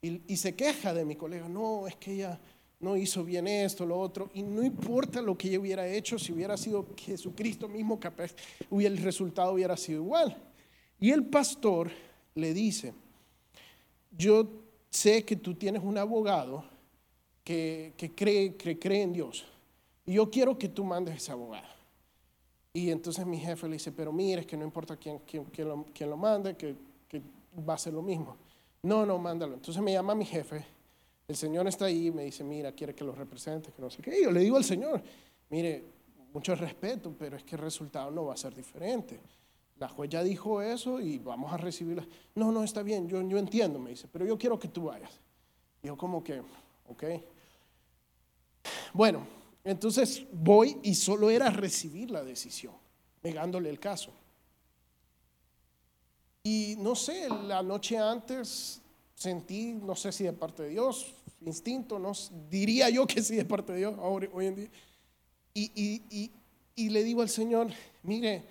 y, 0.00 0.36
se 0.36 0.54
queja 0.54 0.94
de 0.94 1.04
mi 1.04 1.16
colega, 1.16 1.48
no, 1.48 1.86
es 1.86 1.96
que 1.96 2.12
ella 2.12 2.38
no 2.78 2.96
hizo 2.96 3.24
bien 3.24 3.48
esto, 3.48 3.84
lo 3.84 3.98
otro, 3.98 4.30
y 4.34 4.42
no 4.42 4.62
importa 4.62 5.20
lo 5.20 5.36
que 5.36 5.48
ella 5.48 5.60
hubiera 5.60 5.86
hecho, 5.86 6.18
si 6.18 6.32
hubiera 6.32 6.56
sido 6.56 6.86
Jesucristo 6.96 7.68
mismo 7.68 7.98
capaz, 7.98 8.34
el 8.70 8.98
resultado 8.98 9.52
hubiera 9.52 9.76
sido 9.76 10.02
igual. 10.02 10.36
Y 11.00 11.10
el 11.10 11.24
pastor 11.26 11.90
le 12.34 12.54
dice, 12.54 12.92
yo 14.16 14.48
sé 14.90 15.24
que 15.24 15.36
tú 15.36 15.54
tienes 15.54 15.82
un 15.82 15.98
abogado 15.98 16.64
que, 17.44 17.94
cree, 18.16 18.56
que 18.56 18.78
cree 18.78 19.02
en 19.02 19.12
Dios. 19.12 19.44
Y 20.04 20.14
yo 20.14 20.30
quiero 20.30 20.58
que 20.58 20.68
tú 20.68 20.84
mandes 20.84 21.16
ese 21.16 21.32
abogado. 21.32 21.68
Y 22.72 22.90
entonces 22.90 23.24
mi 23.24 23.38
jefe 23.38 23.66
le 23.68 23.74
dice, 23.74 23.92
pero 23.92 24.12
mire, 24.12 24.42
es 24.42 24.46
que 24.46 24.56
no 24.56 24.64
importa 24.64 24.96
quién, 24.96 25.20
quién, 25.20 25.68
lo, 25.68 25.86
quién 25.94 26.10
lo, 26.10 26.16
mande, 26.16 26.56
que, 26.56 26.74
que, 27.08 27.22
va 27.66 27.74
a 27.74 27.78
ser 27.78 27.94
lo 27.94 28.02
mismo. 28.02 28.36
No, 28.82 29.06
no, 29.06 29.18
mándalo. 29.18 29.54
Entonces 29.54 29.82
me 29.82 29.92
llama 29.92 30.14
mi 30.14 30.24
jefe, 30.24 30.64
el 31.28 31.36
Señor 31.36 31.66
está 31.66 31.86
ahí, 31.86 32.10
me 32.10 32.24
dice, 32.24 32.44
mira, 32.44 32.72
quiere 32.72 32.94
que 32.94 33.04
lo 33.04 33.12
represente, 33.12 33.72
que 33.72 33.80
no 33.80 33.90
sé 33.90 34.02
qué. 34.02 34.20
Y 34.20 34.24
yo 34.24 34.30
le 34.30 34.40
digo 34.40 34.56
al 34.56 34.64
Señor, 34.64 35.02
mire, 35.48 35.84
mucho 36.32 36.54
respeto, 36.54 37.14
pero 37.18 37.36
es 37.36 37.44
que 37.44 37.56
el 37.56 37.62
resultado 37.62 38.10
no 38.10 38.26
va 38.26 38.34
a 38.34 38.36
ser 38.36 38.54
diferente. 38.54 39.18
La 39.78 39.88
juez 39.88 40.10
ya 40.10 40.22
dijo 40.22 40.62
eso 40.62 41.00
y 41.00 41.18
vamos 41.18 41.52
a 41.52 41.58
recibirla. 41.58 42.06
No, 42.34 42.50
no, 42.50 42.62
está 42.62 42.82
bien, 42.82 43.08
yo, 43.08 43.20
yo 43.28 43.38
entiendo, 43.38 43.78
me 43.78 43.90
dice, 43.90 44.08
pero 44.10 44.24
yo 44.24 44.38
quiero 44.38 44.58
que 44.58 44.68
tú 44.68 44.84
vayas. 44.84 45.20
Y 45.82 45.88
yo 45.88 45.96
como 45.96 46.24
que, 46.24 46.40
ok. 46.88 47.04
Bueno, 48.94 49.26
entonces 49.64 50.24
voy 50.32 50.78
y 50.82 50.94
solo 50.94 51.28
era 51.28 51.50
recibir 51.50 52.10
la 52.10 52.24
decisión, 52.24 52.72
negándole 53.22 53.68
el 53.68 53.78
caso. 53.78 54.12
Y 56.42 56.76
no 56.78 56.94
sé, 56.94 57.28
la 57.28 57.62
noche 57.62 57.98
antes 57.98 58.80
sentí, 59.14 59.74
no 59.74 59.94
sé 59.94 60.12
si 60.12 60.24
de 60.24 60.32
parte 60.32 60.62
de 60.62 60.68
Dios, 60.70 61.12
instinto, 61.42 61.98
no, 61.98 62.12
diría 62.48 62.88
yo 62.88 63.06
que 63.06 63.22
sí 63.22 63.36
de 63.36 63.44
parte 63.44 63.72
de 63.72 63.78
Dios 63.78 63.94
hoy 63.98 64.46
en 64.46 64.54
día. 64.54 64.70
Y, 65.52 65.72
y, 65.74 66.32
y 66.74 66.88
le 66.90 67.02
digo 67.02 67.22
al 67.22 67.28
Señor, 67.28 67.68
mire, 68.02 68.44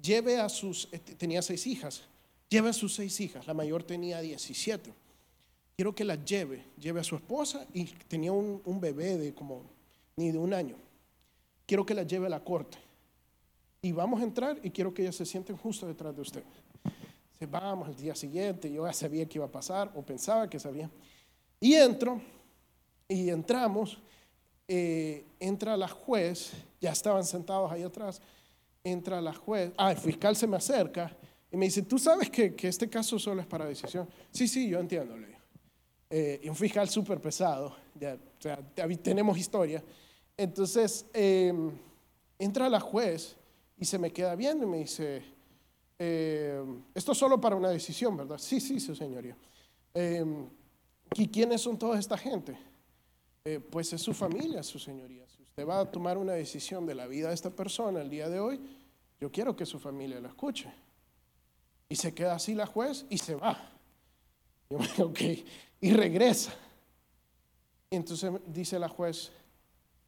lleve 0.00 0.38
a 0.38 0.48
sus, 0.48 0.88
este, 0.92 1.14
tenía 1.14 1.42
seis 1.42 1.66
hijas, 1.66 2.02
lleve 2.48 2.70
a 2.70 2.72
sus 2.72 2.94
seis 2.94 3.20
hijas, 3.20 3.46
la 3.46 3.54
mayor 3.54 3.82
tenía 3.82 4.20
17. 4.20 4.92
Quiero 5.76 5.94
que 5.94 6.04
las 6.04 6.24
lleve, 6.24 6.64
lleve 6.78 7.00
a 7.00 7.04
su 7.04 7.16
esposa 7.16 7.66
y 7.72 7.84
tenía 7.84 8.32
un, 8.32 8.80
bebé 8.80 9.16
de 9.16 9.34
como 9.34 9.62
ni 10.16 10.30
de 10.30 10.38
un 10.38 10.52
año. 10.52 10.76
Quiero 11.66 11.86
que 11.86 11.94
las 11.94 12.06
lleve 12.06 12.26
a 12.26 12.30
la 12.30 12.44
corte. 12.44 12.76
Y 13.80 13.92
vamos 13.92 14.20
a 14.20 14.24
entrar 14.24 14.60
y 14.62 14.70
quiero 14.70 14.92
que 14.92 15.02
ellas 15.02 15.16
se 15.16 15.24
sienten 15.24 15.56
justo 15.56 15.86
detrás 15.86 16.14
de 16.14 16.20
usted. 16.20 16.44
Se 17.38 17.46
vamos 17.46 17.88
al 17.88 17.96
día 17.96 18.14
siguiente, 18.14 18.70
yo 18.70 18.86
ya 18.86 18.92
sabía 18.92 19.24
que 19.24 19.38
iba 19.38 19.46
a 19.46 19.50
pasar 19.50 19.90
o 19.94 20.02
pensaba 20.02 20.50
que 20.50 20.58
sabía. 20.58 20.90
Y 21.58 21.72
entro 21.72 22.20
y 23.08 23.30
entramos, 23.30 23.96
eh, 24.68 25.24
entra 25.38 25.78
la 25.78 25.88
juez, 25.88 26.52
ya 26.78 26.92
estaban 26.92 27.24
sentados 27.24 27.72
ahí 27.72 27.82
atrás 27.82 28.20
entra 28.84 29.20
la 29.20 29.32
juez, 29.34 29.72
ah, 29.76 29.92
el 29.92 29.98
fiscal 29.98 30.36
se 30.36 30.46
me 30.46 30.56
acerca 30.56 31.16
y 31.50 31.56
me 31.56 31.66
dice, 31.66 31.82
¿tú 31.82 31.98
sabes 31.98 32.30
que, 32.30 32.54
este 32.62 32.88
caso 32.88 33.18
solo 33.18 33.40
es 33.40 33.46
para 33.46 33.66
decisión? 33.66 34.08
Sí, 34.30 34.46
sí, 34.46 34.68
yo 34.68 34.78
entiendo, 34.78 35.16
le 35.16 35.38
eh, 36.12 36.40
y 36.42 36.48
un 36.48 36.56
fiscal 36.56 36.88
súper 36.88 37.20
pesado, 37.20 37.76
ya, 37.94 38.14
o 38.14 38.42
sea, 38.42 38.58
tenemos 39.00 39.38
historia. 39.38 39.82
Entonces, 40.36 41.06
em, 41.12 41.70
entra 42.36 42.68
la 42.68 42.80
juez 42.80 43.36
y 43.76 43.84
se 43.84 43.96
me 43.96 44.12
queda 44.12 44.34
viendo 44.34 44.66
y 44.66 44.68
me 44.68 44.78
dice, 44.78 45.22
em, 45.98 46.82
esto 46.94 47.12
es 47.12 47.18
solo 47.18 47.40
para 47.40 47.54
una 47.54 47.68
decisión, 47.68 48.16
¿verdad? 48.16 48.38
Sí, 48.38 48.60
sí, 48.60 48.80
su 48.80 48.96
señoría. 48.96 49.36
Em, 49.94 50.48
¿Y 51.14 51.28
quiénes 51.28 51.60
son 51.60 51.78
toda 51.78 51.98
esta 51.98 52.16
gente? 52.16 52.56
Eh, 53.44 53.60
pues 53.60 53.92
es 53.92 54.02
su 54.02 54.12
familia, 54.12 54.62
su 54.62 54.78
señoría 54.78 55.24
va 55.64 55.80
a 55.80 55.90
tomar 55.90 56.18
una 56.18 56.32
decisión 56.32 56.86
de 56.86 56.94
la 56.94 57.06
vida 57.06 57.28
de 57.28 57.34
esta 57.34 57.50
persona 57.50 58.00
el 58.00 58.10
día 58.10 58.28
de 58.28 58.40
hoy, 58.40 58.60
yo 59.20 59.30
quiero 59.30 59.54
que 59.54 59.66
su 59.66 59.78
familia 59.78 60.20
lo 60.20 60.28
escuche. 60.28 60.72
Y 61.88 61.96
se 61.96 62.14
queda 62.14 62.34
así 62.34 62.54
la 62.54 62.66
juez 62.66 63.04
y 63.10 63.18
se 63.18 63.34
va. 63.34 63.72
Y, 65.18 65.44
y 65.80 65.92
regresa. 65.92 66.52
Y 67.90 67.96
entonces 67.96 68.30
dice 68.46 68.78
la 68.78 68.88
juez, 68.88 69.32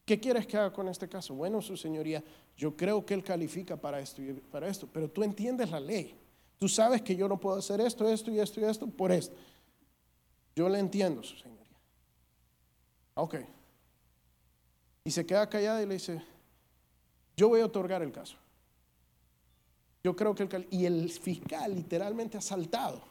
¿qué 0.04 0.20
quieres 0.20 0.46
que 0.46 0.56
haga 0.56 0.72
con 0.72 0.88
este 0.88 1.08
caso? 1.08 1.34
Bueno, 1.34 1.60
su 1.60 1.76
señoría, 1.76 2.22
yo 2.56 2.76
creo 2.76 3.04
que 3.04 3.14
él 3.14 3.24
califica 3.24 3.76
para 3.76 4.00
esto 4.00 4.22
y 4.22 4.32
para 4.34 4.68
esto, 4.68 4.88
pero 4.90 5.10
tú 5.10 5.22
entiendes 5.22 5.70
la 5.70 5.80
ley. 5.80 6.16
Tú 6.58 6.68
sabes 6.68 7.02
que 7.02 7.16
yo 7.16 7.26
no 7.26 7.40
puedo 7.40 7.58
hacer 7.58 7.80
esto, 7.80 8.08
esto 8.08 8.30
y 8.30 8.38
esto 8.38 8.60
y 8.60 8.64
esto 8.64 8.86
por 8.86 9.10
esto. 9.10 9.34
Yo 10.54 10.68
le 10.68 10.78
entiendo, 10.78 11.24
su 11.24 11.36
señoría. 11.36 11.66
Ok, 13.14 13.34
y 15.04 15.10
se 15.10 15.26
queda 15.26 15.48
callada 15.48 15.82
y 15.82 15.86
le 15.86 15.94
dice, 15.94 16.22
yo 17.36 17.48
voy 17.48 17.60
a 17.60 17.66
otorgar 17.66 18.02
el 18.02 18.12
caso. 18.12 18.36
Yo 20.04 20.14
creo 20.16 20.34
que 20.34 20.42
el... 20.44 20.66
Y 20.70 20.84
el 20.84 21.10
fiscal 21.10 21.74
literalmente 21.74 22.38
ha 22.38 22.40
saltado. 22.40 23.02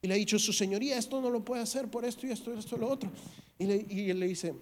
Y 0.00 0.08
le 0.08 0.14
ha 0.14 0.16
dicho, 0.16 0.38
su 0.38 0.52
señoría, 0.52 0.98
esto 0.98 1.20
no 1.20 1.30
lo 1.30 1.44
puede 1.44 1.62
hacer 1.62 1.88
por 1.88 2.04
esto 2.04 2.26
y 2.26 2.30
esto 2.30 2.52
y 2.52 2.58
esto 2.58 2.76
y 2.76 2.78
lo 2.80 2.88
otro. 2.88 3.10
Y, 3.58 3.66
le, 3.66 4.10
él 4.10 4.18
le 4.18 4.26
dice, 4.26 4.54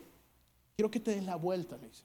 quiero 0.76 0.90
que 0.90 1.00
te 1.00 1.12
des 1.12 1.24
la 1.24 1.36
vuelta, 1.36 1.78
le 1.78 1.88
dice. 1.88 2.04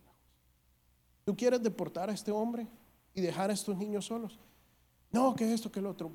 ¿Tú 1.26 1.36
quieres 1.36 1.62
deportar 1.62 2.10
a 2.10 2.14
este 2.14 2.32
hombre 2.32 2.68
y 3.14 3.22
dejar 3.22 3.50
a 3.50 3.54
estos 3.54 3.76
niños 3.76 4.06
solos? 4.06 4.40
No, 5.12 5.36
que 5.36 5.54
esto, 5.54 5.72
que 5.72 5.80
el 5.80 5.88
otro. 5.88 6.12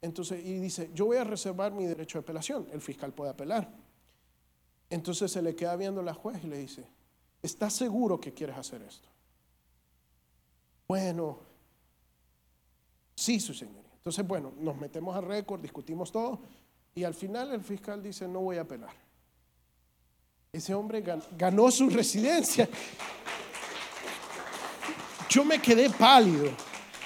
Entonces, 0.00 0.44
y 0.44 0.58
dice, 0.58 0.90
yo 0.94 1.06
voy 1.06 1.16
a 1.16 1.24
reservar 1.24 1.72
mi 1.72 1.84
derecho 1.84 2.18
de 2.18 2.22
apelación. 2.22 2.66
El 2.72 2.80
fiscal 2.80 3.12
puede 3.12 3.30
apelar. 3.30 3.70
Entonces 4.90 5.30
se 5.30 5.42
le 5.42 5.54
queda 5.54 5.76
viendo 5.76 6.02
la 6.02 6.14
juez 6.14 6.42
y 6.42 6.46
le 6.46 6.58
dice, 6.58 6.84
¿Estás 7.44 7.74
seguro 7.74 8.18
que 8.18 8.32
quieres 8.32 8.56
hacer 8.56 8.80
esto? 8.80 9.06
Bueno, 10.88 11.40
sí, 13.14 13.38
su 13.38 13.52
señoría. 13.52 13.92
Entonces, 13.98 14.26
bueno, 14.26 14.54
nos 14.58 14.78
metemos 14.78 15.14
a 15.14 15.20
récord, 15.20 15.60
discutimos 15.60 16.10
todo 16.10 16.40
y 16.94 17.04
al 17.04 17.12
final 17.12 17.52
el 17.52 17.60
fiscal 17.60 18.02
dice, 18.02 18.26
no 18.26 18.40
voy 18.40 18.56
a 18.56 18.62
apelar. 18.62 18.94
Ese 20.54 20.72
hombre 20.72 21.04
ganó 21.36 21.70
su 21.70 21.90
residencia. 21.90 22.66
Yo 25.28 25.44
me 25.44 25.60
quedé 25.60 25.90
pálido, 25.90 26.50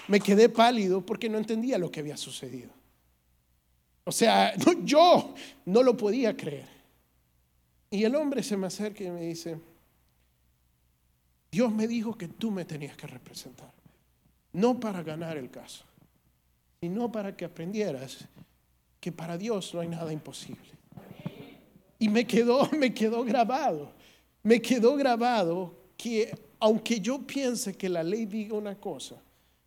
me 0.07 0.20
quedé 0.20 0.48
pálido 0.48 1.05
porque 1.05 1.29
no 1.29 1.38
entendía 1.38 1.79
lo 1.79 1.90
que 1.90 1.98
había 1.98 2.16
sucedido. 2.16 2.70
O 4.05 4.12
sea, 4.12 4.55
yo 4.85 5.35
no 5.64 5.83
lo 5.83 5.96
podía 5.96 6.37
creer. 6.37 6.68
Y 7.90 8.05
el 8.05 8.14
hombre 8.14 8.44
se 8.44 8.57
me 8.57 8.68
acerca 8.68 9.03
y 9.03 9.11
me 9.11 9.22
dice, 9.22 9.59
Dios 11.50 11.72
me 11.72 11.87
dijo 11.87 12.16
que 12.16 12.28
tú 12.28 12.50
me 12.50 12.64
tenías 12.64 12.96
que 12.96 13.06
representar. 13.06 13.72
No 14.52 14.78
para 14.78 15.02
ganar 15.02 15.37
el 15.37 15.50
caso, 15.50 15.84
sino 16.80 17.11
para 17.11 17.37
que 17.37 17.44
aprendieras 17.44 18.26
que 19.00 19.12
para 19.12 19.38
Dios 19.38 19.72
no 19.74 19.80
hay 19.80 19.88
nada 19.88 20.12
imposible. 20.12 20.68
Y 21.98 22.08
me 22.08 22.26
quedó, 22.26 22.68
me 22.78 22.92
quedó 22.92 23.24
grabado, 23.24 23.92
me 24.42 24.61
quedó 24.61 24.96
grabado 24.96 25.74
que 25.96 26.37
aunque 26.61 27.00
yo 27.00 27.26
piense 27.26 27.74
que 27.74 27.88
la 27.88 28.02
ley 28.02 28.26
diga 28.26 28.54
una 28.54 28.74
cosa, 28.74 29.16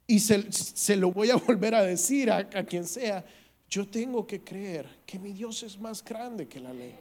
y 0.07 0.19
se, 0.19 0.95
lo 0.97 1.11
voy 1.11 1.29
a 1.29 1.35
volver 1.47 1.73
a 1.73 1.83
decir 1.83 2.29
a 2.31 2.45
quien 2.65 2.85
sea, 2.85 3.23
yo 3.71 3.87
tengo 3.87 4.27
que 4.27 4.43
creer 4.43 4.85
que 5.05 5.17
mi 5.17 5.31
Dios 5.31 5.63
es 5.63 5.79
más 5.79 6.03
grande 6.03 6.45
que 6.45 6.59
la 6.59 6.73
ley, 6.73 6.93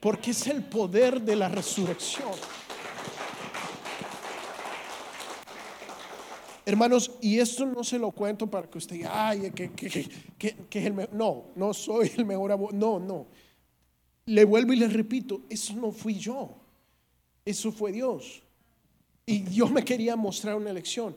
porque 0.00 0.32
es 0.32 0.48
el 0.48 0.64
poder 0.64 1.22
de 1.22 1.36
la 1.36 1.48
resurrección. 1.48 2.32
Hermanos, 6.68 7.12
y 7.22 7.38
esto 7.38 7.64
no 7.64 7.82
se 7.82 7.98
lo 7.98 8.10
cuento 8.10 8.46
para 8.46 8.68
que 8.68 8.76
usted 8.76 8.96
diga, 8.96 9.28
ay, 9.30 9.50
que, 9.52 9.70
es 10.70 10.84
el 10.84 10.92
mejor. 10.92 11.14
No, 11.14 11.44
no 11.56 11.72
soy 11.72 12.12
el 12.14 12.26
mejor 12.26 12.52
abogado. 12.52 12.76
No, 12.76 12.98
no. 12.98 13.26
Le 14.26 14.44
vuelvo 14.44 14.74
y 14.74 14.76
le 14.76 14.86
repito, 14.86 15.40
eso 15.48 15.72
no 15.72 15.92
fui 15.92 16.18
yo. 16.18 16.50
Eso 17.42 17.72
fue 17.72 17.90
Dios. 17.90 18.42
Y 19.24 19.38
Dios 19.38 19.70
me 19.70 19.82
quería 19.82 20.14
mostrar 20.14 20.56
una 20.56 20.70
lección. 20.70 21.16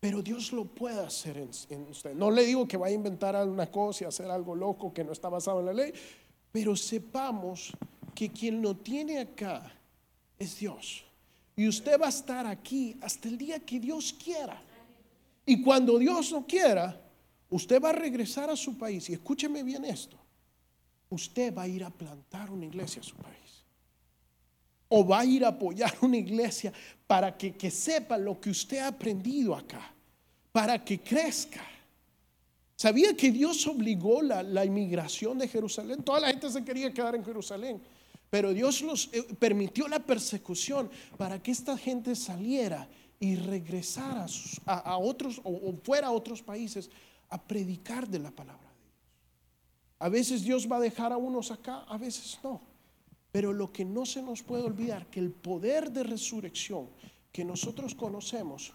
Pero 0.00 0.20
Dios 0.20 0.52
lo 0.52 0.66
puede 0.66 1.00
hacer 1.00 1.38
en, 1.38 1.48
en 1.70 1.84
usted. 1.84 2.12
No 2.12 2.30
le 2.30 2.44
digo 2.44 2.68
que 2.68 2.76
vaya 2.76 2.92
a 2.92 2.98
inventar 2.98 3.34
alguna 3.34 3.70
cosa 3.70 4.04
y 4.04 4.06
hacer 4.06 4.30
algo 4.30 4.54
loco 4.54 4.92
que 4.92 5.02
no 5.02 5.12
está 5.12 5.30
basado 5.30 5.60
en 5.60 5.66
la 5.66 5.72
ley. 5.72 5.94
Pero 6.52 6.76
sepamos 6.76 7.72
que 8.14 8.28
quien 8.28 8.60
lo 8.60 8.76
tiene 8.76 9.18
acá 9.18 9.74
es 10.38 10.58
Dios. 10.58 11.06
Y 11.56 11.68
usted 11.68 11.98
va 11.98 12.04
a 12.04 12.10
estar 12.10 12.46
aquí 12.46 12.98
hasta 13.00 13.28
el 13.28 13.38
día 13.38 13.58
que 13.60 13.80
Dios 13.80 14.12
quiera. 14.12 14.60
Y 15.46 15.62
cuando 15.62 15.98
Dios 15.98 16.32
no 16.32 16.46
quiera, 16.46 17.00
usted 17.50 17.82
va 17.82 17.90
a 17.90 17.92
regresar 17.92 18.50
a 18.50 18.56
su 18.56 18.76
país. 18.78 19.08
Y 19.10 19.14
escúcheme 19.14 19.62
bien 19.62 19.84
esto. 19.84 20.16
Usted 21.10 21.54
va 21.54 21.62
a 21.62 21.68
ir 21.68 21.84
a 21.84 21.90
plantar 21.90 22.50
una 22.50 22.64
iglesia 22.64 23.00
a 23.00 23.04
su 23.04 23.16
país. 23.16 23.34
o 24.88 25.04
va 25.04 25.20
a 25.20 25.24
ir 25.24 25.44
a 25.44 25.48
apoyar 25.48 25.92
una 26.02 26.16
iglesia 26.16 26.72
para 27.06 27.36
que, 27.36 27.56
que 27.56 27.70
sepa 27.70 28.16
lo 28.16 28.40
que 28.40 28.50
usted 28.50 28.78
ha 28.78 28.88
aprendido 28.88 29.54
acá, 29.54 29.92
para 30.52 30.84
que 30.84 31.00
crezca. 31.00 31.64
¿Sabía 32.76 33.16
que 33.16 33.30
Dios 33.32 33.66
obligó 33.66 34.22
la, 34.22 34.42
la, 34.42 34.64
inmigración 34.64 35.38
de 35.38 35.48
Jerusalén? 35.48 36.02
Toda 36.02 36.20
la 36.20 36.28
gente 36.28 36.50
se 36.50 36.64
quería 36.64 36.92
quedar 36.92 37.14
en 37.16 37.24
Jerusalén, 37.24 37.80
pero 38.30 38.52
Dios 38.52 38.82
los 38.82 39.08
eh, 39.12 39.22
permitió 39.38 39.88
la 39.88 40.00
persecución 40.00 40.90
para 41.16 41.42
que 41.42 41.50
esta 41.50 41.76
gente 41.76 42.14
saliera 42.14 42.88
y 43.24 43.36
regresara 43.36 44.26
a, 44.66 44.98
otros 44.98 45.40
o, 45.44 45.72
fuera 45.82 46.08
a 46.08 46.10
otros 46.10 46.42
países 46.42 46.90
a 47.30 47.40
predicar 47.40 48.06
de 48.06 48.18
la 48.18 48.30
palabra 48.30 48.68
de 48.68 48.82
Dios. 48.82 48.92
A 49.98 50.10
veces 50.10 50.42
Dios 50.44 50.70
va 50.70 50.76
a 50.76 50.80
dejar 50.80 51.10
a 51.10 51.16
unos 51.16 51.50
acá, 51.50 51.84
a 51.88 51.96
veces 51.96 52.38
no. 52.44 52.60
Pero 53.32 53.54
lo 53.54 53.72
que 53.72 53.82
no 53.82 54.04
se 54.04 54.20
nos 54.20 54.42
puede 54.42 54.64
olvidar 54.64 55.06
que 55.06 55.20
el 55.20 55.30
poder 55.30 55.90
de 55.90 56.02
resurrección 56.02 56.90
que 57.32 57.46
nosotros 57.46 57.94
conocemos 57.94 58.74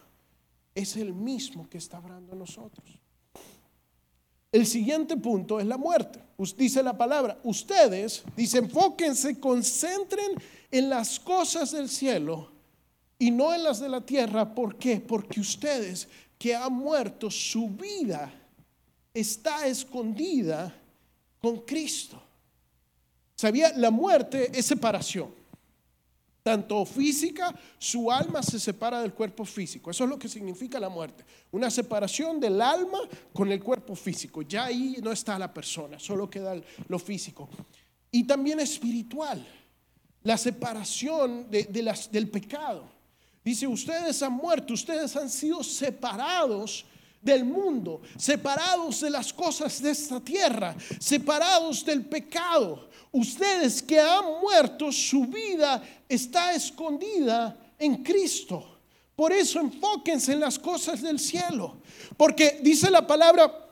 es 0.74 0.96
el 0.96 1.14
mismo 1.14 1.70
que 1.70 1.78
está 1.78 1.98
hablando 1.98 2.34
nosotros. 2.34 2.98
El 4.50 4.66
siguiente 4.66 5.16
punto 5.16 5.60
es 5.60 5.66
la 5.66 5.76
muerte. 5.76 6.20
Dice 6.56 6.82
la 6.82 6.98
palabra, 6.98 7.38
ustedes, 7.44 8.24
dice, 8.36 8.58
enfóquense, 8.58 9.38
concentren 9.38 10.32
en 10.72 10.90
las 10.90 11.20
cosas 11.20 11.70
del 11.70 11.88
cielo 11.88 12.59
y 13.20 13.30
no 13.30 13.54
en 13.54 13.62
las 13.62 13.78
de 13.78 13.88
la 13.88 14.00
tierra. 14.00 14.52
¿Por 14.52 14.76
qué? 14.76 14.98
Porque 14.98 15.40
ustedes 15.40 16.08
que 16.38 16.54
han 16.54 16.72
muerto, 16.72 17.30
su 17.30 17.68
vida 17.68 18.32
está 19.12 19.66
escondida 19.66 20.74
con 21.38 21.58
Cristo. 21.58 22.20
¿Sabía? 23.36 23.72
La 23.76 23.90
muerte 23.90 24.50
es 24.58 24.64
separación. 24.64 25.34
Tanto 26.42 26.86
física, 26.86 27.54
su 27.78 28.10
alma 28.10 28.42
se 28.42 28.58
separa 28.58 29.02
del 29.02 29.12
cuerpo 29.12 29.44
físico. 29.44 29.90
Eso 29.90 30.04
es 30.04 30.10
lo 30.10 30.18
que 30.18 30.28
significa 30.28 30.80
la 30.80 30.88
muerte. 30.88 31.22
Una 31.52 31.70
separación 31.70 32.40
del 32.40 32.58
alma 32.62 33.00
con 33.34 33.52
el 33.52 33.62
cuerpo 33.62 33.94
físico. 33.94 34.40
Ya 34.40 34.64
ahí 34.64 34.96
no 35.02 35.12
está 35.12 35.38
la 35.38 35.52
persona, 35.52 35.98
solo 35.98 36.30
queda 36.30 36.58
lo 36.88 36.98
físico. 36.98 37.50
Y 38.10 38.24
también 38.24 38.60
espiritual. 38.60 39.46
La 40.22 40.38
separación 40.38 41.50
de, 41.50 41.82
las, 41.82 42.10
del 42.10 42.30
pecado. 42.30 42.99
Dice, 43.44 43.66
ustedes 43.66 44.22
han 44.22 44.32
muerto, 44.32 44.74
ustedes 44.74 45.16
han 45.16 45.30
sido 45.30 45.62
separados 45.62 46.84
del 47.20 47.44
mundo, 47.44 48.00
separados 48.16 49.00
de 49.00 49.10
las 49.10 49.32
cosas 49.32 49.80
de 49.82 49.90
esta 49.90 50.20
tierra, 50.20 50.74
separados 50.98 51.84
del 51.84 52.04
pecado. 52.04 52.88
Ustedes 53.12 53.82
que 53.82 53.98
han 53.98 54.40
muerto, 54.40 54.92
su 54.92 55.26
vida 55.26 55.82
está 56.08 56.54
escondida 56.54 57.56
en 57.78 58.02
Cristo. 58.02 58.78
Por 59.16 59.32
eso 59.32 59.60
enfóquense 59.60 60.32
en 60.32 60.40
las 60.40 60.58
cosas 60.58 61.02
del 61.02 61.18
cielo. 61.18 61.78
Porque 62.16 62.60
dice 62.62 62.90
la 62.90 63.06
palabra, 63.06 63.69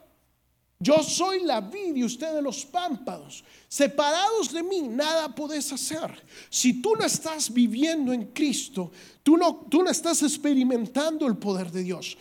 yo 0.80 1.02
soy 1.02 1.42
la 1.42 1.60
vid 1.60 1.96
y 1.96 2.04
ustedes 2.04 2.42
los 2.42 2.64
pámpanos. 2.64 3.42
Separados 3.68 4.52
de 4.52 4.62
mí, 4.62 4.82
nada 4.82 5.34
podés 5.34 5.72
hacer. 5.72 6.10
Si 6.48 6.80
tú 6.80 6.94
no 6.94 7.04
estás 7.04 7.52
viviendo 7.52 8.12
en 8.12 8.26
Cristo, 8.26 8.92
tú 9.22 9.36
no, 9.36 9.66
tú 9.68 9.82
no 9.82 9.90
estás 9.90 10.22
experimentando 10.22 11.26
el 11.26 11.36
poder 11.36 11.72
de 11.72 11.82
Dios. 11.82 12.16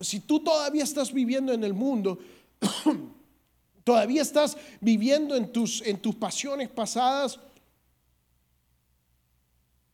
Si 0.00 0.20
tú 0.20 0.40
todavía 0.40 0.84
estás 0.84 1.12
viviendo 1.12 1.52
en 1.52 1.64
el 1.64 1.72
mundo, 1.72 2.18
todavía 3.84 4.20
estás 4.20 4.56
viviendo 4.80 5.34
en 5.34 5.50
tus, 5.50 5.80
en 5.82 5.98
tus 5.98 6.14
pasiones 6.14 6.68
pasadas, 6.68 7.40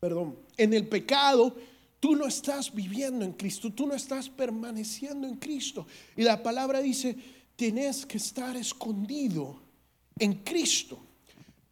perdón, 0.00 0.36
en 0.56 0.74
el 0.74 0.88
pecado, 0.88 1.54
tú 2.00 2.16
no 2.16 2.26
estás 2.26 2.74
viviendo 2.74 3.24
en 3.24 3.32
Cristo, 3.32 3.70
tú 3.70 3.86
no 3.86 3.94
estás 3.94 4.28
permaneciendo 4.28 5.28
en 5.28 5.36
Cristo. 5.36 5.86
Y 6.16 6.22
la 6.22 6.42
palabra 6.42 6.80
dice, 6.80 7.16
tienes 7.58 8.06
que 8.06 8.18
estar 8.18 8.56
escondido 8.56 9.56
en 10.16 10.32
Cristo, 10.44 10.96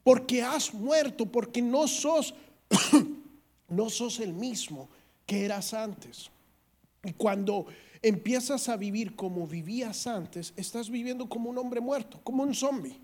porque 0.02 0.42
has 0.42 0.74
muerto, 0.74 1.26
porque 1.26 1.62
no 1.62 1.86
sos, 1.86 2.34
no 3.68 3.88
sos 3.88 4.18
el 4.18 4.32
mismo 4.32 4.88
que 5.24 5.44
eras 5.44 5.72
antes. 5.72 6.28
Y 7.04 7.12
cuando 7.12 7.66
empiezas 8.02 8.68
a 8.68 8.76
vivir 8.76 9.14
como 9.14 9.46
vivías 9.46 10.08
antes, 10.08 10.52
estás 10.56 10.90
viviendo 10.90 11.28
como 11.28 11.50
un 11.50 11.58
hombre 11.58 11.80
muerto, 11.80 12.20
como 12.24 12.42
un 12.42 12.52
zombie. 12.52 12.98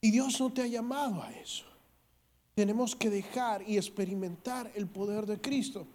Y 0.00 0.10
Dios 0.10 0.40
no 0.40 0.50
te 0.50 0.62
ha 0.62 0.66
llamado 0.66 1.22
a 1.22 1.30
eso. 1.30 1.66
Tenemos 2.54 2.96
que 2.96 3.10
dejar 3.10 3.68
y 3.68 3.76
experimentar 3.76 4.72
el 4.74 4.86
poder 4.86 5.26
de 5.26 5.38
Cristo. 5.38 5.86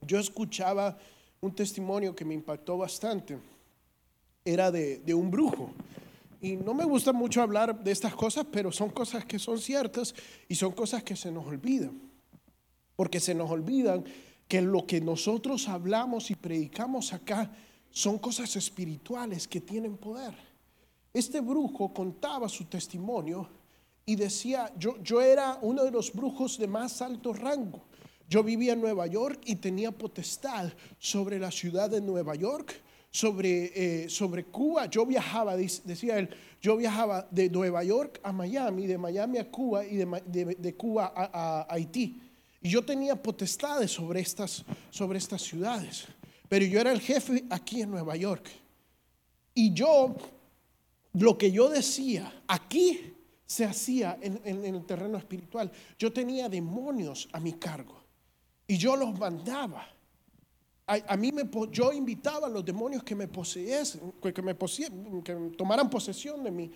Yo 0.00 0.18
escuchaba 0.18 0.98
un 1.40 1.54
testimonio 1.54 2.12
que 2.12 2.24
me 2.24 2.34
impactó 2.34 2.76
bastante. 2.76 3.38
Era 4.44 4.70
de, 4.70 5.14
un 5.14 5.30
brujo. 5.30 5.70
Y 6.40 6.56
no 6.56 6.74
me 6.74 6.84
gusta 6.84 7.12
mucho 7.12 7.40
hablar 7.40 7.82
de 7.82 7.92
estas 7.92 8.14
cosas, 8.14 8.46
pero 8.50 8.72
son 8.72 8.90
cosas 8.90 9.24
que 9.24 9.38
son 9.38 9.58
ciertas 9.58 10.14
y 10.48 10.54
son 10.56 10.72
cosas 10.72 11.04
que 11.04 11.14
se 11.14 11.30
nos 11.30 11.46
olvidan. 11.46 12.00
Porque 12.96 13.20
se 13.20 13.34
nos 13.34 13.50
olvidan 13.50 14.04
que 14.48 14.60
lo 14.60 14.86
que 14.86 15.00
nosotros 15.00 15.68
hablamos 15.68 16.30
y 16.30 16.34
predicamos 16.34 17.12
acá 17.12 17.50
son 17.90 18.18
cosas 18.18 18.56
espirituales 18.56 19.46
que 19.46 19.60
tienen 19.60 19.96
poder. 19.96 20.34
Este 21.12 21.40
brujo 21.40 21.92
contaba 21.92 22.48
su 22.48 22.64
testimonio 22.64 23.48
y 24.04 24.16
decía, 24.16 24.72
yo, 24.76 25.00
yo 25.02 25.20
era 25.20 25.58
uno 25.62 25.84
de 25.84 25.90
los 25.90 26.12
brujos 26.12 26.58
de 26.58 26.66
más 26.66 27.02
alto 27.02 27.32
rango. 27.32 27.84
Yo 28.28 28.42
vivía 28.42 28.72
en 28.72 28.80
Nueva 28.80 29.06
York 29.06 29.40
y 29.44 29.56
tenía 29.56 29.92
potestad 29.92 30.72
sobre 30.98 31.38
la 31.38 31.50
ciudad 31.50 31.90
de 31.90 32.00
Nueva 32.00 32.34
York, 32.34 32.81
sobre, 33.12 34.04
eh, 34.04 34.08
sobre 34.08 34.46
Cuba. 34.46 34.86
Yo 34.86 35.06
viajaba, 35.06 35.56
decía 35.56 36.18
él, 36.18 36.28
yo 36.60 36.76
viajaba 36.76 37.28
de 37.30 37.48
Nueva 37.48 37.84
York 37.84 38.18
a 38.24 38.32
Miami, 38.32 38.88
de 38.88 38.98
Miami 38.98 39.38
a 39.38 39.48
Cuba 39.48 39.84
y 39.86 39.96
de, 39.96 40.74
Cuba 40.76 41.12
a 41.14 41.66
Haití. 41.68 42.20
Y 42.60 42.70
yo 42.70 42.84
tenía 42.84 43.14
potestades 43.14 43.90
sobre 43.90 44.20
estas, 44.20 44.64
sobre 44.90 45.18
estas 45.18 45.42
ciudades. 45.42 46.06
Pero 46.48 46.64
yo 46.64 46.80
era 46.80 46.92
el 46.92 47.00
jefe 47.00 47.44
aquí 47.50 47.82
en 47.82 47.90
Nueva 47.90 48.16
York. 48.16 48.48
Y 49.54 49.72
yo, 49.72 50.14
lo 51.14 51.36
que 51.36 51.50
yo 51.50 51.68
decía, 51.68 52.42
aquí 52.46 53.14
se 53.44 53.64
hacía 53.64 54.16
en, 54.22 54.64
el 54.64 54.86
terreno 54.86 55.18
espiritual. 55.18 55.70
Yo 55.98 56.12
tenía 56.12 56.48
demonios 56.48 57.28
a 57.32 57.40
mi 57.40 57.54
cargo. 57.54 58.00
Y 58.66 58.78
yo 58.78 58.96
los 58.96 59.18
mandaba. 59.18 59.86
A, 61.00 61.16
mí 61.16 61.32
me, 61.32 61.48
yo 61.70 61.92
invitaba 61.92 62.46
a 62.46 62.50
los 62.50 62.64
demonios 62.64 63.02
que 63.02 63.14
me 63.14 63.26
poseyesen, 63.26 64.12
que 64.20 64.42
me 64.42 64.54
que 64.54 65.34
tomaran 65.56 65.88
posesión 65.88 66.44
de 66.44 66.50
mí. 66.50 66.70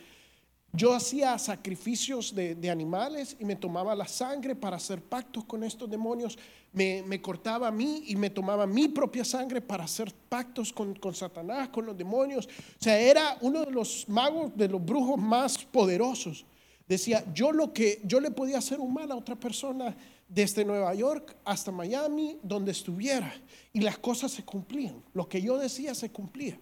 Yo 0.73 0.93
hacía 0.93 1.39
sacrificios 1.39 2.35
de, 2.35 2.71
animales 2.71 3.37
y 3.41 3.45
me 3.45 3.57
tomaba 3.57 3.95
la 3.95 4.07
sangre 4.07 4.55
para 4.55 4.77
hacer 4.77 5.01
pactos 5.01 5.45
con 5.45 5.65
estos 5.65 5.91
demonios. 5.91 6.39
Me, 6.73 7.21
cortaba 7.23 7.69
a 7.69 7.71
mí 7.71 8.05
y 8.09 8.17
me 8.17 8.29
tomaba 8.29 8.67
mi 8.67 8.89
propia 8.89 9.25
sangre 9.25 9.61
para 9.63 9.85
hacer 9.85 10.13
pactos 10.29 10.73
con, 10.73 10.95
con, 10.95 11.15
Satanás, 11.15 11.71
con 11.71 11.87
los 11.87 11.97
demonios. 11.97 12.47
O 12.47 12.85
sea, 12.85 12.99
era 12.99 13.39
uno 13.41 13.65
de 13.65 13.71
los 13.71 14.07
magos, 14.09 14.55
de 14.55 14.69
los 14.69 14.85
brujos 14.85 15.19
más 15.19 15.65
poderosos. 15.65 16.45
Decía, 16.87 17.25
yo 17.35 17.53
lo 17.53 17.73
que 17.73 18.01
yo 18.05 18.21
le 18.21 18.31
podía 18.31 18.59
hacer 18.59 18.79
un 18.79 18.93
mal 18.93 19.11
a 19.11 19.17
otra 19.17 19.35
persona 19.35 19.97
desde 20.29 20.65
Nueva 20.65 20.95
York 20.95 21.37
hasta 21.45 21.71
Miami, 21.71 22.39
donde 22.43 22.73
estuviera. 22.73 23.33
Y 23.73 23.81
las 23.81 23.99
cosas 23.99 24.33
se 24.33 24.45
cumplían. 24.45 25.03
Lo 25.13 25.29
que 25.29 25.41
yo 25.41 25.59
decía 25.59 25.95
se 25.95 26.11
cumplía. 26.11 26.59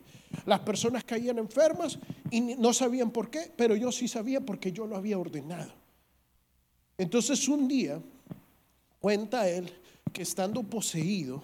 Las 0.46 0.60
personas 0.60 1.04
caían 1.04 1.38
enfermas 1.38 1.98
y 2.30 2.40
no 2.40 2.72
sabían 2.72 3.10
por 3.10 3.30
qué, 3.30 3.52
pero 3.56 3.76
yo 3.76 3.92
sí 3.92 4.08
sabía 4.08 4.40
porque 4.40 4.72
yo 4.72 4.86
lo 4.86 4.96
había 4.96 5.18
ordenado. 5.18 5.72
Entonces 6.98 7.48
un 7.48 7.66
día 7.68 8.00
cuenta 9.00 9.48
él 9.48 9.72
que 10.12 10.22
estando 10.22 10.62
poseído, 10.62 11.42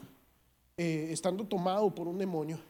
eh, 0.76 1.08
estando 1.10 1.44
tomado 1.44 1.94
por 1.94 2.08
un 2.08 2.18
demonio, 2.18 2.60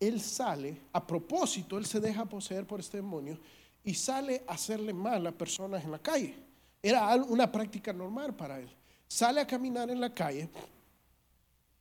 él 0.00 0.20
sale, 0.20 0.80
a 0.92 1.06
propósito, 1.06 1.78
él 1.78 1.86
se 1.86 2.00
deja 2.00 2.24
poseer 2.24 2.66
por 2.66 2.80
este 2.80 2.98
demonio 2.98 3.38
y 3.84 3.94
sale 3.94 4.42
a 4.46 4.54
hacerle 4.54 4.92
mal 4.92 5.26
a 5.26 5.32
personas 5.32 5.84
en 5.84 5.92
la 5.92 5.98
calle. 5.98 6.34
Era 6.82 7.14
una 7.16 7.50
práctica 7.50 7.92
normal 7.92 8.34
para 8.34 8.60
él. 8.60 8.68
Sale 9.08 9.40
a 9.40 9.46
caminar 9.46 9.90
en 9.90 10.00
la 10.00 10.12
calle 10.12 10.48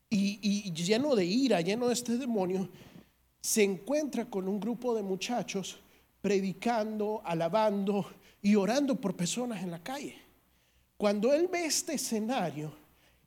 y, 0.09 0.71
lleno 0.71 1.15
de 1.15 1.25
ira, 1.25 1.62
lleno 1.62 1.88
de 1.88 1.93
este 1.93 2.17
demonio, 2.17 2.69
se 3.41 3.63
encuentra 3.63 4.25
con 4.25 4.47
un 4.47 4.59
grupo 4.59 4.93
de 4.95 5.01
muchachos 5.01 5.79
predicando, 6.21 7.21
alabando 7.25 8.05
y 8.41 8.55
orando 8.55 8.95
por 8.95 9.15
personas 9.15 9.63
en 9.63 9.71
la 9.71 9.79
calle. 9.79 10.15
Cuando 10.97 11.33
él 11.33 11.49
ve 11.51 11.65
este 11.65 11.95
escenario, 11.95 12.71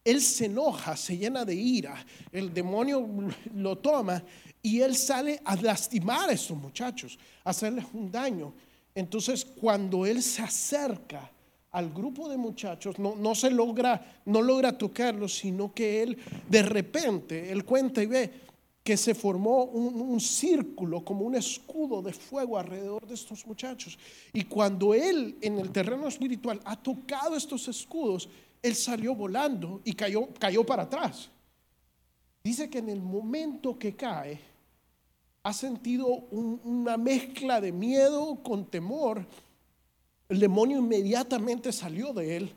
él 0.05 0.23
se 0.23 0.47
enoja, 0.47 0.97
se 0.97 1.19
llena 1.19 1.45
de 1.45 1.55
ira, 1.55 2.07
el 2.31 2.55
demonio 2.55 3.07
lo 3.55 3.77
toma 3.79 4.23
y 4.63 4.81
él 4.81 4.97
sale 4.97 5.41
a 5.45 5.57
lastimar 5.57 6.31
a 6.31 6.33
estos 6.33 6.57
muchachos, 6.57 7.19
a 7.45 7.51
hacerles 7.51 7.85
un 7.93 8.11
daño. 8.11 8.55
Entonces, 8.95 9.45
cuando 9.45 10.07
él 10.07 10.23
se 10.23 10.43
acerca 10.43 11.31
al 11.77 11.93
grupo 11.93 12.27
de 12.31 12.39
muchachos, 12.39 12.99
no, 12.99 13.17
no 13.17 13.35
se 13.35 13.51
logra, 13.51 14.23
no 14.25 14.41
logra 14.41 14.79
tocarlos, 14.79 15.37
sino 15.37 15.75
que 15.75 16.03
él 16.03 16.17
de 16.49 16.63
repente, 16.63 17.53
él 17.53 17.67
cuenta 17.67 18.03
y 18.03 18.07
ve 18.07 18.33
que 18.83 18.97
se 18.97 19.15
formó 19.15 19.65
un, 19.65 20.19
círculo, 20.19 21.05
como 21.05 21.27
un 21.27 21.35
escudo 21.35 22.01
de 22.01 22.15
fuego 22.15 22.57
alrededor 22.57 23.07
de 23.07 23.13
estos 23.13 23.47
muchachos. 23.47 23.99
Y 24.33 24.45
cuando 24.45 24.95
él 24.95 25.37
en 25.43 25.59
el 25.59 25.71
terreno 25.71 26.09
espiritual 26.09 26.63
ha 26.65 26.81
tocado 26.81 27.37
estos 27.37 27.69
escudos, 27.69 28.27
él 28.63 28.75
salió 28.75 29.15
volando 29.15 29.83
y 29.85 29.93
cayó, 29.93 30.29
cayó 30.39 30.65
para 30.65 30.85
atrás. 30.85 31.29
Dice 32.43 32.71
que 32.71 32.79
en 32.79 32.89
el 32.89 33.03
momento 33.03 33.79
que 33.79 33.95
cae, 33.95 34.41
ha 35.43 35.53
sentido 35.53 36.07
un, 36.07 36.59
una 36.65 36.97
mezcla 36.97 37.61
de 37.61 37.71
miedo 37.71 38.43
con 38.43 38.65
temor. 38.65 39.27
El 40.29 40.41
demonio 40.41 40.79
inmediatamente 40.79 41.73
salió 41.73 42.13
de 42.13 42.37
él 42.37 42.53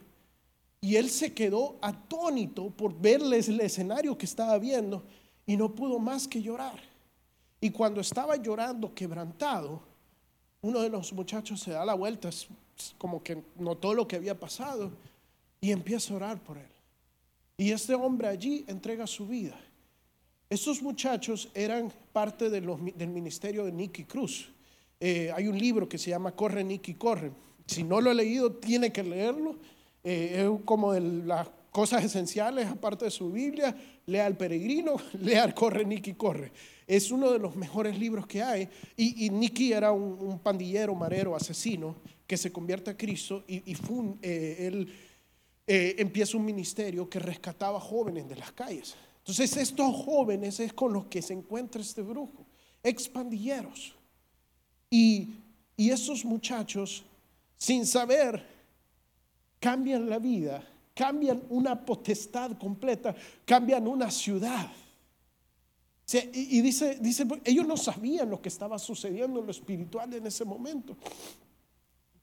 y 0.81 0.95
él 0.95 1.09
se 1.09 1.33
quedó 1.33 1.77
atónito 1.81 2.69
por 2.69 2.99
verles 2.99 3.49
el 3.49 3.59
escenario 3.61 4.17
que 4.17 4.25
estaba 4.25 4.57
viendo 4.57 5.03
y 5.45 5.57
no 5.57 5.73
pudo 5.73 5.99
más 5.99 6.27
que 6.27 6.41
llorar. 6.41 6.79
Y 7.61 7.71
cuando 7.71 8.01
estaba 8.01 8.37
llorando 8.37 8.93
quebrantado, 8.93 9.81
uno 10.61 10.81
de 10.81 10.89
los 10.89 11.11
muchachos 11.13 11.59
se 11.59 11.71
da 11.71 11.85
la 11.85 11.93
vuelta, 11.93 12.29
como 12.97 13.21
que 13.21 13.43
notó 13.57 13.93
lo 13.93 14.07
que 14.07 14.15
había 14.15 14.39
pasado 14.39 14.91
y 15.61 15.71
empieza 15.71 16.13
a 16.13 16.17
orar 16.17 16.39
por 16.41 16.57
él. 16.57 16.71
Y 17.57 17.71
este 17.71 17.93
hombre 17.93 18.29
allí 18.29 18.63
entrega 18.67 19.05
su 19.05 19.27
vida. 19.27 19.59
Estos 20.49 20.81
muchachos 20.81 21.49
eran 21.53 21.91
parte 22.13 22.49
de 22.49 22.61
del 22.61 23.09
ministerio 23.09 23.65
de 23.65 23.71
Nicky 23.71 24.05
Cruz. 24.05 24.49
Eh, 24.99 25.31
hay 25.35 25.47
un 25.47 25.57
libro 25.57 25.87
que 25.87 25.97
se 25.97 26.09
llama 26.09 26.31
Corre 26.31 26.63
Nicky 26.63 26.95
Corre. 26.95 27.31
Si 27.69 27.83
no 27.83 28.01
lo 28.01 28.09
he 28.11 28.15
leído, 28.15 28.51
tiene 28.53 28.91
que 28.91 29.03
leerlo. 29.03 29.57
Eh, 30.03 30.41
es 30.43 30.65
como 30.65 30.91
de 30.93 31.01
las 31.01 31.47
cosas 31.71 32.03
esenciales, 32.03 32.67
aparte 32.67 33.05
de 33.05 33.11
su 33.11 33.31
Biblia, 33.31 33.75
lea 34.07 34.25
El 34.25 34.35
Peregrino, 34.35 34.95
lea 35.19 35.43
el 35.43 35.53
Corre, 35.53 35.85
Nicky, 35.85 36.13
Corre. 36.13 36.51
Es 36.87 37.11
uno 37.11 37.31
de 37.31 37.37
los 37.37 37.55
mejores 37.55 37.99
libros 37.99 38.25
que 38.25 38.41
hay. 38.41 38.67
Y, 38.97 39.25
y 39.25 39.29
Nicky 39.29 39.71
era 39.71 39.91
un, 39.91 40.39
pandillero, 40.39 40.95
marero, 40.95 41.35
asesino, 41.35 41.95
que 42.25 42.37
se 42.37 42.51
convierte 42.51 42.89
a 42.89 42.97
Cristo 42.97 43.43
y, 43.47 43.75
fue 43.75 44.15
eh, 44.23 44.67
él 44.67 44.91
eh, 45.67 45.95
empieza 45.99 46.37
un 46.37 46.45
ministerio 46.45 47.07
que 47.07 47.19
rescataba 47.19 47.79
jóvenes 47.79 48.27
de 48.27 48.35
las 48.35 48.51
calles. 48.51 48.95
Entonces 49.19 49.55
estos 49.57 49.95
jóvenes 49.95 50.59
es 50.59 50.73
con 50.73 50.91
los 50.91 51.05
que 51.05 51.21
se 51.21 51.33
encuentra 51.33 51.81
este 51.81 52.01
brujo, 52.01 52.47
expandilleros. 52.81 53.93
Y, 54.89 55.35
y 55.77 55.91
esos 55.91 56.25
muchachos, 56.25 57.03
sin 57.59 57.85
saber, 57.85 58.43
cambian 59.59 60.09
la 60.09 60.17
vida 60.17 60.65
cambian 60.99 61.41
una 61.47 61.85
potestad 61.85 62.57
completa, 62.57 63.15
cambian 63.45 63.87
una 63.87 64.11
ciudad. 64.11 64.69
Y 66.33 66.59
dice, 66.59 66.97
dice, 66.99 67.25
ellos 67.45 67.65
no 67.65 67.77
sabían 67.77 68.29
lo 68.29 68.41
que 68.41 68.49
estaba 68.49 68.77
sucediendo 68.77 69.39
en 69.39 69.45
lo 69.45 69.51
espiritual 69.51 70.13
en 70.13 70.27
ese 70.27 70.43
momento. 70.43 70.97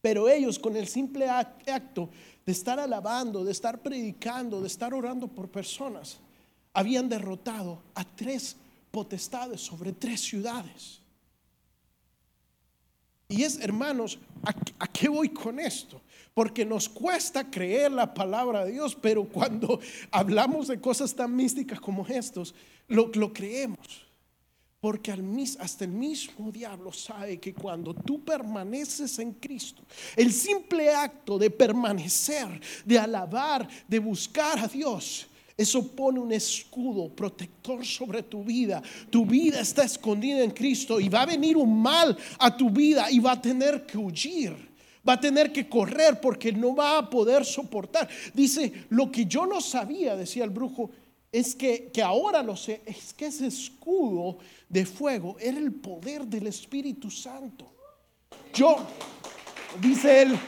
Pero 0.03 0.29
ellos 0.29 0.59
con 0.59 0.77
el 0.77 0.89
simple 0.89 1.27
acto 1.27 2.11
de 2.45 2.53
estar 2.53 2.79
alabando, 2.79 3.45
de 3.45 3.53
estar 3.53 3.81
predicando, 3.81 4.61
de 4.61 4.67
estar 4.67 4.93
orando 4.93 5.27
por 5.27 5.49
personas, 5.49 6.19
habían 6.75 7.09
derrotado 7.09 7.81
a 7.95 8.05
tres 8.05 8.57
potestades 8.91 9.63
sobre 9.63 9.93
tres 9.93 10.21
ciudades. 10.21 11.01
Y 13.29 13.43
es, 13.43 13.59
hermanos, 13.61 14.19
¿a, 14.79 14.87
qué 14.87 15.09
voy 15.09 15.31
con 15.31 15.59
esto? 15.59 16.01
Porque 16.33 16.65
nos 16.65 16.89
cuesta 16.89 17.51
creer 17.51 17.91
la 17.91 18.13
palabra 18.13 18.65
de 18.65 18.73
Dios, 18.73 18.97
pero 19.01 19.25
cuando 19.25 19.81
hablamos 20.11 20.69
de 20.69 20.81
cosas 20.81 21.15
tan 21.15 21.35
místicas 21.35 21.81
como 21.81 22.07
estos, 22.07 22.55
lo, 22.89 23.11
creemos. 23.33 24.07
Porque 24.81 25.11
al, 25.11 25.25
hasta 25.59 25.85
el 25.85 25.91
mismo 25.91 26.53
diablo 26.53 26.93
sabe 26.93 27.41
que 27.41 27.53
cuando 27.53 27.95
tú 27.95 28.25
permaneces 28.25 29.19
en 29.19 29.33
Cristo, 29.33 29.83
el 30.15 30.33
simple 30.33 30.91
acto 30.91 31.39
de 31.39 31.51
permanecer, 31.51 32.61
de 32.85 32.99
alabar, 32.99 33.67
de 33.89 33.99
buscar 33.99 34.59
a 34.61 34.69
Dios, 34.69 35.27
eso 35.57 35.89
pone 35.89 36.21
un 36.21 36.33
escudo 36.33 37.09
protector 37.09 37.85
sobre 37.85 38.23
tu 38.23 38.45
vida. 38.45 38.83
Tu 39.09 39.25
vida 39.25 39.61
está 39.61 39.85
escondida 39.85 40.43
en 40.45 40.51
Cristo 40.51 41.01
y 41.01 41.09
va 41.09 41.23
a 41.23 41.27
venir 41.27 41.57
un 41.57 41.81
mal 41.81 42.17
a 42.39 42.55
tu 42.55 42.69
vida 42.69 43.11
y 43.11 43.21
va 43.21 43.33
a 43.33 43.41
tener 43.41 43.87
que 43.87 43.97
huir. 43.97 44.55
Va 45.09 45.15
a 45.15 45.21
tener 45.21 45.53
que 45.53 45.69
correr 45.69 46.21
porque 46.21 46.53
no 46.53 46.75
va 46.75 46.99
a 46.99 47.09
poder 47.09 47.45
soportar. 47.45 48.09
Dice, 48.35 48.87
lo 48.91 49.11
que 49.11 49.25
yo 49.25 49.47
no 49.47 49.61
sabía, 49.61 50.15
decía 50.17 50.45
el 50.45 50.51
brujo, 50.51 50.91
es 51.33 51.55
que, 51.55 51.91
que 51.93 52.03
ahora 52.03 52.43
lo 52.43 52.57
sé, 52.57 52.83
es 52.85 53.15
que 53.15 53.27
ese 53.27 53.47
escudo 53.47 54.39
de 54.69 54.85
fuego 54.85 55.37
era 55.39 55.59
el 55.59 55.73
poder 55.73 56.27
del 56.27 56.49
Espíritu 56.49 57.11
Santo. 57.11 57.73
Yo, 58.53 58.77
dice 59.81 60.23
él, 60.23 60.39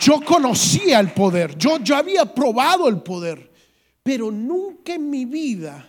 yo 0.00 0.20
conocía 0.20 1.00
el 1.00 1.12
poder, 1.12 1.56
yo, 1.56 1.78
había 1.94 2.24
probado 2.34 2.88
el 2.88 3.02
poder, 3.02 3.50
pero 4.02 4.30
nunca 4.30 4.94
en 4.94 5.08
mi 5.10 5.24
vida 5.24 5.88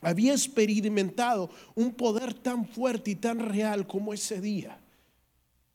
había 0.00 0.32
experimentado 0.32 1.50
un 1.74 1.92
poder 1.92 2.34
tan 2.34 2.66
fuerte 2.66 3.12
y 3.12 3.14
tan 3.16 3.40
real 3.40 3.86
como 3.86 4.12
ese 4.12 4.40
día. 4.40 4.78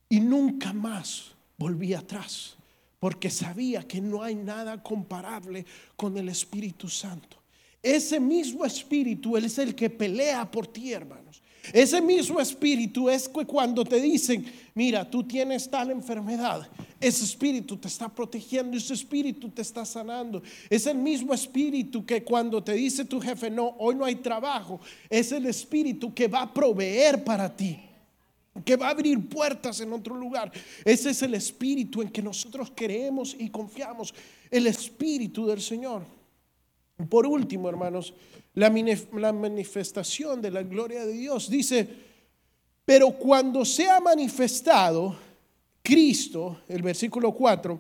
Y 0.09 0.19
nunca 0.19 0.73
más 0.73 1.31
volví 1.57 1.93
atrás, 1.93 2.55
porque 2.99 3.29
sabía 3.29 3.87
que 3.87 3.99
no 3.99 4.23
hay 4.23 4.35
nada 4.35 4.81
comparable 4.81 5.65
con 5.95 6.17
el 6.17 6.29
Espíritu 6.29 6.87
Santo. 6.87 7.37
Ese 7.81 8.19
mismo 8.19 8.63
Espíritu 8.63 9.35
Él 9.35 9.45
es 9.45 9.57
el 9.57 9.75
que 9.75 9.89
pelea 9.89 10.49
por 10.49 10.67
ti, 10.67 10.93
hermanos. 10.93 11.43
Ese 11.71 12.01
mismo 12.01 12.41
espíritu 12.41 13.09
es 13.09 13.29
que 13.29 13.45
cuando 13.45 13.85
te 13.85 14.01
dicen, 14.01 14.45
mira, 14.73 15.09
tú 15.09 15.23
tienes 15.23 15.69
tal 15.69 15.91
enfermedad, 15.91 16.67
ese 17.07 17.23
espíritu 17.23 17.77
te 17.77 17.87
está 17.87 18.09
protegiendo, 18.09 18.77
ese 18.77 18.93
espíritu 18.93 19.49
te 19.49 19.61
está 19.61 19.85
sanando. 19.85 20.41
Es 20.69 20.87
el 20.87 20.97
mismo 20.97 21.33
espíritu 21.33 22.05
que 22.05 22.23
cuando 22.23 22.63
te 22.63 22.73
dice 22.73 23.05
tu 23.05 23.19
jefe, 23.19 23.49
no, 23.49 23.75
hoy 23.79 23.95
no 23.95 24.05
hay 24.05 24.15
trabajo, 24.15 24.79
es 25.09 25.31
el 25.31 25.45
espíritu 25.45 26.13
que 26.13 26.27
va 26.27 26.43
a 26.43 26.53
proveer 26.53 27.23
para 27.23 27.55
ti 27.55 27.79
que 28.63 28.75
va 28.75 28.87
a 28.87 28.91
abrir 28.91 29.29
puertas 29.29 29.79
en 29.79 29.91
otro 29.93 30.15
lugar. 30.15 30.51
Ese 30.85 31.09
es 31.09 31.21
el 31.23 31.33
espíritu 31.33 32.01
en 32.01 32.09
que 32.09 32.21
nosotros 32.21 32.71
creemos 32.75 33.35
y 33.37 33.49
confiamos, 33.49 34.13
el 34.51 34.67
espíritu 34.67 35.47
del 35.47 35.59
Señor. 35.59 36.03
Por 37.09 37.25
último, 37.25 37.67
hermanos, 37.67 38.13
la, 38.53 38.69
manifestación 39.33 40.41
de 40.41 40.51
la 40.51 40.61
gloria 40.61 41.05
de 41.05 41.13
Dios. 41.13 41.49
Dice, 41.49 41.87
pero 42.85 43.11
cuando 43.11 43.65
sea 43.65 43.99
manifestado 43.99 45.17
Cristo, 45.83 46.61
el 46.69 46.81
versículo 46.81 47.33
4, 47.33 47.79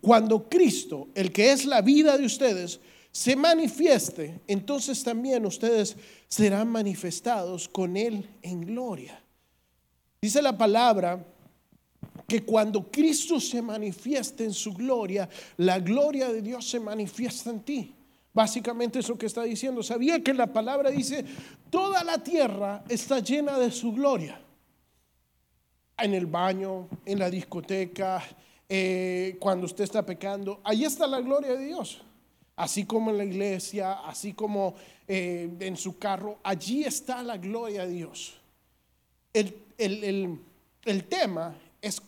cuando 0.00 0.48
Cristo, 0.48 1.08
el 1.14 1.30
que 1.30 1.52
es 1.52 1.66
la 1.66 1.82
vida 1.82 2.16
de 2.16 2.24
ustedes, 2.24 2.80
se 3.12 3.36
manifieste, 3.36 4.40
entonces 4.46 5.02
también 5.02 5.44
ustedes 5.44 5.96
serán 6.28 6.68
manifestados 6.68 7.68
con 7.68 7.96
Él 7.96 8.26
en 8.42 8.62
gloria. 8.62 9.22
Dice 10.20 10.40
la 10.40 10.56
palabra 10.56 11.24
que 12.26 12.42
cuando 12.44 12.90
Cristo 12.90 13.38
se 13.38 13.60
manifieste 13.60 14.44
en 14.44 14.52
su 14.52 14.72
gloria, 14.72 15.28
la 15.58 15.78
gloria 15.78 16.32
de 16.32 16.42
Dios 16.42 16.68
se 16.68 16.80
manifiesta 16.80 17.50
en 17.50 17.60
ti. 17.60 17.94
Básicamente 18.32 19.00
eso 19.00 19.18
que 19.18 19.26
está 19.26 19.42
diciendo. 19.42 19.82
Sabía 19.82 20.22
que 20.22 20.32
la 20.32 20.52
palabra 20.52 20.90
dice, 20.90 21.24
toda 21.70 22.04
la 22.04 22.18
tierra 22.22 22.84
está 22.88 23.20
llena 23.20 23.58
de 23.58 23.70
su 23.70 23.92
gloria. 23.92 24.40
En 25.98 26.14
el 26.14 26.26
baño, 26.26 26.88
en 27.04 27.18
la 27.18 27.28
discoteca, 27.28 28.22
eh, 28.68 29.36
cuando 29.40 29.66
usted 29.66 29.84
está 29.84 30.04
pecando, 30.04 30.60
ahí 30.64 30.84
está 30.84 31.06
la 31.06 31.20
gloria 31.20 31.54
de 31.54 31.64
Dios. 31.66 32.02
Así 32.56 32.84
como 32.84 33.10
en 33.10 33.18
la 33.18 33.24
iglesia, 33.24 33.92
así 34.06 34.32
como 34.32 34.74
eh, 35.06 35.50
en 35.60 35.76
su 35.76 35.98
carro, 35.98 36.38
allí 36.42 36.84
está 36.84 37.22
la 37.22 37.36
gloria 37.36 37.86
de 37.86 37.92
Dios. 37.92 38.40
El, 39.32 40.40
el 40.84 41.04
tema 41.04 41.56
es 41.80 42.02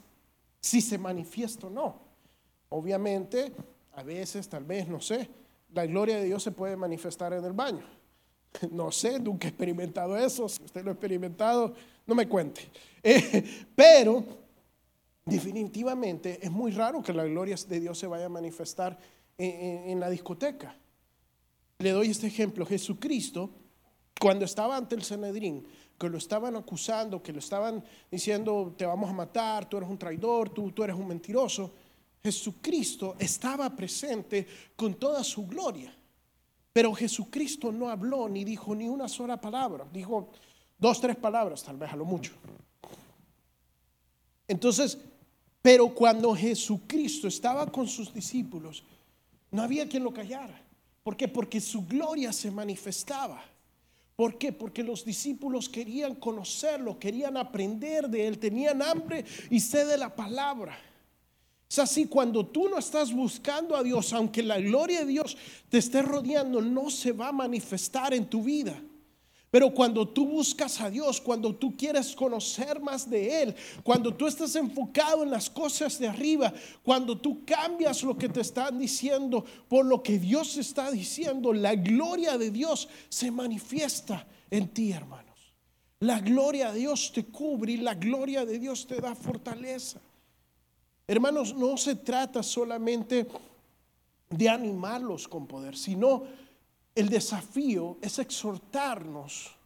si 0.61 0.81
se 0.81 0.99
manifiesta 0.99 1.67
o 1.67 1.71
no. 1.71 2.01
Obviamente, 2.69 3.53
a 3.95 4.03
veces, 4.03 4.49
tal 4.49 4.65
vez, 4.65 4.89
no 4.89 5.01
sé, 5.01 5.29
la 5.73 5.87
gloria 5.87 6.17
de 6.17 6.25
Dios 6.25 6.43
se 6.43 6.53
puede 6.53 6.77
manifestar 6.77 7.33
en 7.33 7.45
el 7.45 7.53
baño. 7.53 7.85
No 8.71 8.91
sé, 8.91 9.21
nunca 9.21 9.47
he 9.47 9.51
experimentado 9.51 10.17
eso. 10.17 10.49
Si 10.49 10.63
usted 10.65 10.83
lo 10.83 10.91
ha 10.91 10.95
experimentado, 10.95 11.75
no 12.11 12.17
me 12.17 12.27
cuente. 12.27 12.69
Eh, 13.03 13.67
pero 13.77 14.25
definitivamente 15.25 16.41
es 16.43 16.51
muy 16.51 16.73
raro 16.73 17.01
que 17.01 17.13
la 17.13 17.25
gloria 17.25 17.55
de 17.69 17.81
Dios 17.81 17.97
se 17.97 18.09
vaya 18.09 18.27
a 18.27 18.29
manifestar 18.29 18.99
en, 19.39 19.99
la 20.01 20.11
discoteca. 20.11 20.77
Le 21.79 21.91
doy 21.93 22.11
este 22.11 22.27
ejemplo. 22.27 22.67
Jesucristo 22.67 23.49
cuando 24.21 24.45
estaba 24.45 24.77
ante 24.77 24.97
el 24.97 25.03
Sanedrín, 25.03 25.65
que 25.97 26.11
lo 26.11 26.19
estaban 26.19 26.57
acusando, 26.57 27.23
que 27.23 27.33
lo 27.33 27.39
estaban 27.39 27.83
diciendo, 28.11 28.75
te 28.77 28.85
vamos 28.85 29.09
a 29.09 29.15
matar, 29.15 29.67
tú 29.67 29.79
eres 29.79 29.89
un 29.89 29.97
traidor, 29.97 30.51
tú, 30.51 30.73
tú 30.73 30.83
eres 30.83 30.97
un 30.97 31.07
mentiroso, 31.07 31.73
Jesucristo 32.23 33.15
estaba 33.19 33.71
presente 33.75 34.47
con 34.77 34.95
toda 34.95 35.25
su 35.25 35.47
gloria. 35.47 35.95
Pero 36.73 36.93
Jesucristo 36.93 37.73
no 37.73 37.89
habló 37.89 38.29
ni 38.29 38.45
dijo 38.45 38.75
ni 38.75 38.89
una 38.89 39.09
sola 39.09 39.41
palabra. 39.41 39.87
Dijo 39.91 40.31
dos, 40.81 41.01
tres 41.01 41.17
palabras, 41.17 41.63
tal 41.63 41.77
vez 41.77 41.93
a 41.93 41.97
lo 41.97 42.05
mucho. 42.05 42.33
Entonces, 44.49 44.99
pero 45.63 45.95
cuando 45.95 46.35
Jesucristo 46.35 47.29
estaba 47.29 47.71
con 47.71 47.87
sus 47.87 48.13
discípulos, 48.13 48.83
no 49.51 49.63
había 49.63 49.89
quien 49.89 50.03
lo 50.03 50.13
callara. 50.13 50.61
¿Por 51.03 51.17
qué? 51.17 51.29
Porque 51.29 51.61
su 51.61 51.87
gloria 51.87 52.33
se 52.33 52.51
manifestaba. 52.51 53.43
¿Por 54.17 54.37
qué? 54.37 54.53
Porque 54.53 54.83
los 54.83 55.05
discípulos 55.05 55.69
querían 55.69 56.15
conocerlo, 56.15 56.99
querían 56.99 57.37
aprender 57.37 58.09
de 58.09 58.27
él, 58.27 58.39
tenían 58.39 58.83
hambre 58.83 59.25
y 59.51 59.61
sed 59.61 59.89
de 59.89 59.97
la 59.97 60.15
palabra. 60.15 60.79
Es 61.69 61.79
así, 61.79 62.07
cuando 62.07 62.45
tú 62.45 62.69
no 62.69 62.79
estás 62.79 63.13
buscando 63.13 63.77
a 63.77 63.83
Dios, 63.83 64.13
aunque 64.13 64.43
la 64.43 64.59
gloria 64.59 65.01
de 65.01 65.07
Dios 65.07 65.37
te 65.69 65.79
esté 65.79 66.03
rodeando, 66.03 66.61
no 66.61 66.91
se 66.91 67.13
va 67.13 67.29
a 67.29 67.33
manifestar 67.33 68.13
en 68.13 68.27
tu 68.27 68.43
vida. 68.43 68.75
Pero 69.51 69.75
cuando 69.75 70.07
tú 70.07 70.27
buscas 70.27 70.81
a 70.81 70.89
Dios, 70.89 71.21
cuando 71.21 71.55
tú 71.55 71.77
quieres 71.77 72.15
conocer 72.15 72.81
más 72.81 73.11
de 73.11 73.43
Él, 73.43 73.55
cuando 73.83 74.15
tú 74.15 74.29
estás 74.29 74.55
enfocado 74.55 75.25
en 75.25 75.31
las 75.31 75.51
cosas 75.51 75.99
de 75.99 76.07
arriba, 76.07 76.53
cuando 76.85 77.19
tú 77.19 77.45
cambias 77.45 78.05
lo 78.05 78.17
que 78.17 78.29
te 78.29 78.43
están 78.43 78.79
diciendo 78.79 79.45
por 79.69 79.85
lo 79.85 80.05
que 80.05 80.21
Dios 80.21 80.57
está 80.57 80.93
diciendo, 80.93 81.53
la 81.53 81.75
gloria 81.75 82.39
de 82.39 82.53
Dios 82.53 82.89
se 83.09 83.33
manifiesta 83.33 84.25
en 84.51 84.69
ti, 84.69 84.93
hermanos. 84.93 85.31
La 85.99 86.21
gloria 86.21 86.73
de 86.73 86.79
Dios 86.79 87.11
te 87.13 87.25
cubre 87.27 87.73
y 87.73 87.77
la 87.79 87.95
gloria 87.95 88.47
de 88.47 88.59
Dios 88.59 88.87
te 88.87 89.01
da 89.01 89.17
fortaleza. 89.17 90.01
Hermanos, 91.09 91.57
no 91.57 91.77
se 91.77 91.97
trata 91.97 92.41
solamente 92.45 93.27
de 94.31 94.49
animarlos 94.49 95.27
con 95.27 95.49
poder, 95.49 95.77
sino 95.77 96.23
el 97.01 97.09
desafío 97.09 97.99
es 98.03 98.19
exhortarnos 98.19 99.57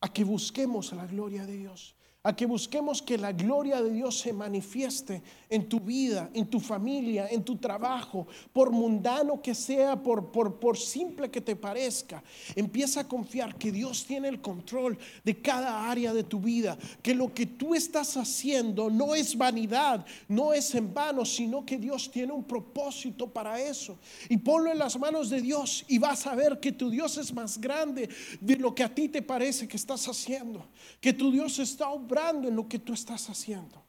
a 0.00 0.12
que 0.12 0.24
busquemos 0.24 0.92
la 0.92 1.06
gloria 1.06 1.46
de 1.46 1.56
Dios 1.56 1.93
a 2.26 2.34
que 2.34 2.46
busquemos 2.46 3.02
que 3.02 3.18
la 3.18 3.32
gloria 3.32 3.82
de 3.82 3.92
Dios 3.92 4.18
se 4.18 4.32
manifieste 4.32 5.22
en 5.50 5.68
tu 5.68 5.78
vida, 5.78 6.30
en 6.32 6.46
tu 6.46 6.58
familia, 6.58 7.28
en 7.30 7.44
tu 7.44 7.56
trabajo, 7.56 8.26
por 8.50 8.70
mundano 8.70 9.42
que 9.42 9.54
sea, 9.54 10.02
por, 10.02 10.32
por, 10.32 10.58
por, 10.58 10.78
simple 10.78 11.30
que 11.30 11.42
te 11.42 11.54
parezca. 11.54 12.24
Empieza 12.56 13.00
a 13.00 13.08
confiar 13.08 13.56
que 13.56 13.70
Dios 13.70 14.06
tiene 14.06 14.28
el 14.28 14.40
control 14.40 14.98
de 15.22 15.40
cada 15.42 15.90
área 15.90 16.14
de 16.14 16.24
tu 16.24 16.40
vida, 16.40 16.78
que 17.02 17.14
lo 17.14 17.32
que 17.34 17.44
tú 17.44 17.74
estás 17.74 18.16
haciendo 18.16 18.88
no 18.88 19.14
es 19.14 19.36
vanidad, 19.36 20.06
no 20.26 20.54
es 20.54 20.74
en 20.74 20.94
vano, 20.94 21.26
sino 21.26 21.66
que 21.66 21.76
Dios 21.76 22.10
tiene 22.10 22.32
un 22.32 22.44
propósito 22.44 23.28
para 23.28 23.60
eso. 23.60 23.98
Y 24.30 24.38
ponlo 24.38 24.72
en 24.72 24.78
las 24.78 24.98
manos 24.98 25.28
de 25.28 25.42
Dios 25.42 25.84
y 25.88 25.98
vas 25.98 26.26
a 26.26 26.34
ver 26.34 26.58
que 26.58 26.72
tu 26.72 26.88
Dios 26.88 27.18
es 27.18 27.34
más 27.34 27.60
grande 27.60 28.08
de 28.40 28.56
lo 28.56 28.74
que 28.74 28.82
a 28.82 28.94
ti 28.94 29.10
te 29.10 29.20
parece 29.20 29.68
que 29.68 29.76
estás 29.76 30.08
haciendo, 30.08 30.66
que 31.02 31.12
tu 31.12 31.30
Dios 31.30 31.58
está 31.58 31.90
en 32.18 32.54
lo 32.54 32.68
que 32.68 32.78
tú 32.78 32.92
estás 32.92 33.28
haciendo. 33.28 33.82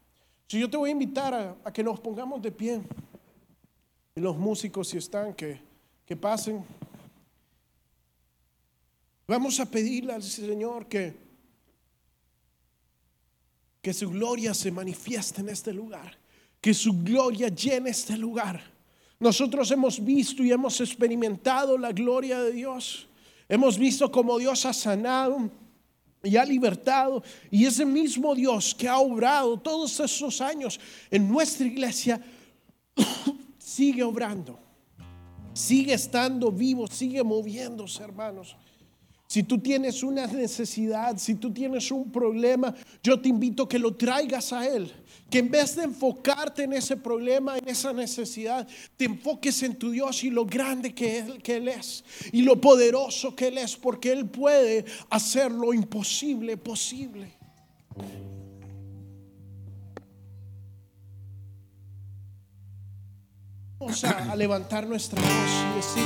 Si 0.48 0.60
yo 0.60 0.70
te 0.70 0.78
voy 0.78 0.90
a 0.90 0.94
invitar 0.94 1.34
a, 1.64 1.72
que 1.72 1.84
nos 1.84 2.00
pongamos 2.00 2.42
de 2.42 2.52
pie, 2.52 2.82
y 4.16 4.20
los 4.20 4.38
músicos 4.38 4.90
si 4.90 4.98
están, 4.98 5.34
que, 5.34 5.60
que 6.06 6.16
pasen. 6.16 6.64
Vamos 9.28 9.60
a 9.60 9.66
pedirle 9.66 10.14
al 10.14 10.24
Señor 10.24 10.88
que, 10.88 11.16
que 13.82 13.94
su 13.94 14.10
gloria 14.10 14.54
se 14.54 14.72
manifieste 14.72 15.42
en 15.42 15.50
este 15.50 15.74
lugar, 15.74 16.18
que 16.62 16.74
su 16.74 16.94
gloria 17.04 17.50
llene 17.50 17.90
este 17.90 18.18
lugar. 18.18 18.62
Nosotros 19.20 19.70
hemos 19.72 20.04
visto 20.04 20.44
y 20.44 20.52
hemos 20.52 20.80
experimentado 20.80 21.78
la 21.78 21.92
gloria 21.92 22.42
de 22.42 22.52
Dios. 22.52 23.08
Hemos 23.50 23.78
visto 23.78 24.12
como 24.12 24.38
Dios 24.38 24.66
ha 24.66 24.74
sanado 24.74 25.52
y 26.26 26.38
ha 26.38 26.44
libertado. 26.44 27.24
Y 27.52 27.66
ese 27.66 27.86
mismo 27.86 28.36
Dios 28.36 28.76
que 28.76 28.88
ha 28.88 28.98
obrado 28.98 29.58
todos 29.58 30.00
esos 30.00 30.42
años 30.42 30.80
en 31.10 31.30
nuestra 31.30 31.66
iglesia, 31.66 32.22
sigue 33.58 34.04
obrando, 34.04 34.60
sigue 35.54 35.94
estando 35.94 36.52
vivo, 36.52 36.88
sigue 36.88 37.24
moviéndose, 37.24 38.04
hermanos. 38.04 38.56
Si 39.28 39.44
tú 39.44 39.58
tienes 39.58 40.04
una 40.04 40.28
necesidad, 40.28 41.18
si 41.18 41.36
tú 41.36 41.52
tienes 41.52 41.90
un 41.92 42.12
problema, 42.12 42.74
yo 43.02 43.20
te 43.20 43.30
invito 43.30 43.64
a 43.64 43.70
que 43.70 43.80
lo 43.80 43.96
traigas 43.96 44.54
a 44.54 44.68
Él. 44.68 44.92
Que 45.30 45.40
en 45.40 45.50
vez 45.50 45.76
de 45.76 45.84
enfocarte 45.84 46.64
en 46.64 46.74
ese 46.74 46.96
problema, 46.96 47.58
en 47.58 47.68
esa 47.68 47.92
necesidad, 47.92 48.68
te 48.96 49.06
enfoques 49.06 49.64
en 49.64 49.76
tu 49.76 49.92
Dios 49.92 50.24
y 50.24 50.30
lo 50.30 50.46
grande 50.46 50.94
que 50.94 51.20
Él, 51.20 51.68
es 51.68 52.04
y 52.32 52.44
lo 52.44 52.62
poderoso 52.62 53.36
que 53.36 53.48
Él 53.48 53.58
es, 53.58 53.76
porque 53.76 54.12
Él 54.12 54.30
puede 54.30 54.86
hacer 55.10 55.52
lo 55.52 55.74
imposible 55.74 56.58
posible. 56.58 57.36
Vamos 63.80 64.04
a, 64.04 64.36
levantar 64.36 64.88
nuestra 64.88 65.22
voz 65.22 65.30
y 65.30 65.76
decirle. 65.76 66.04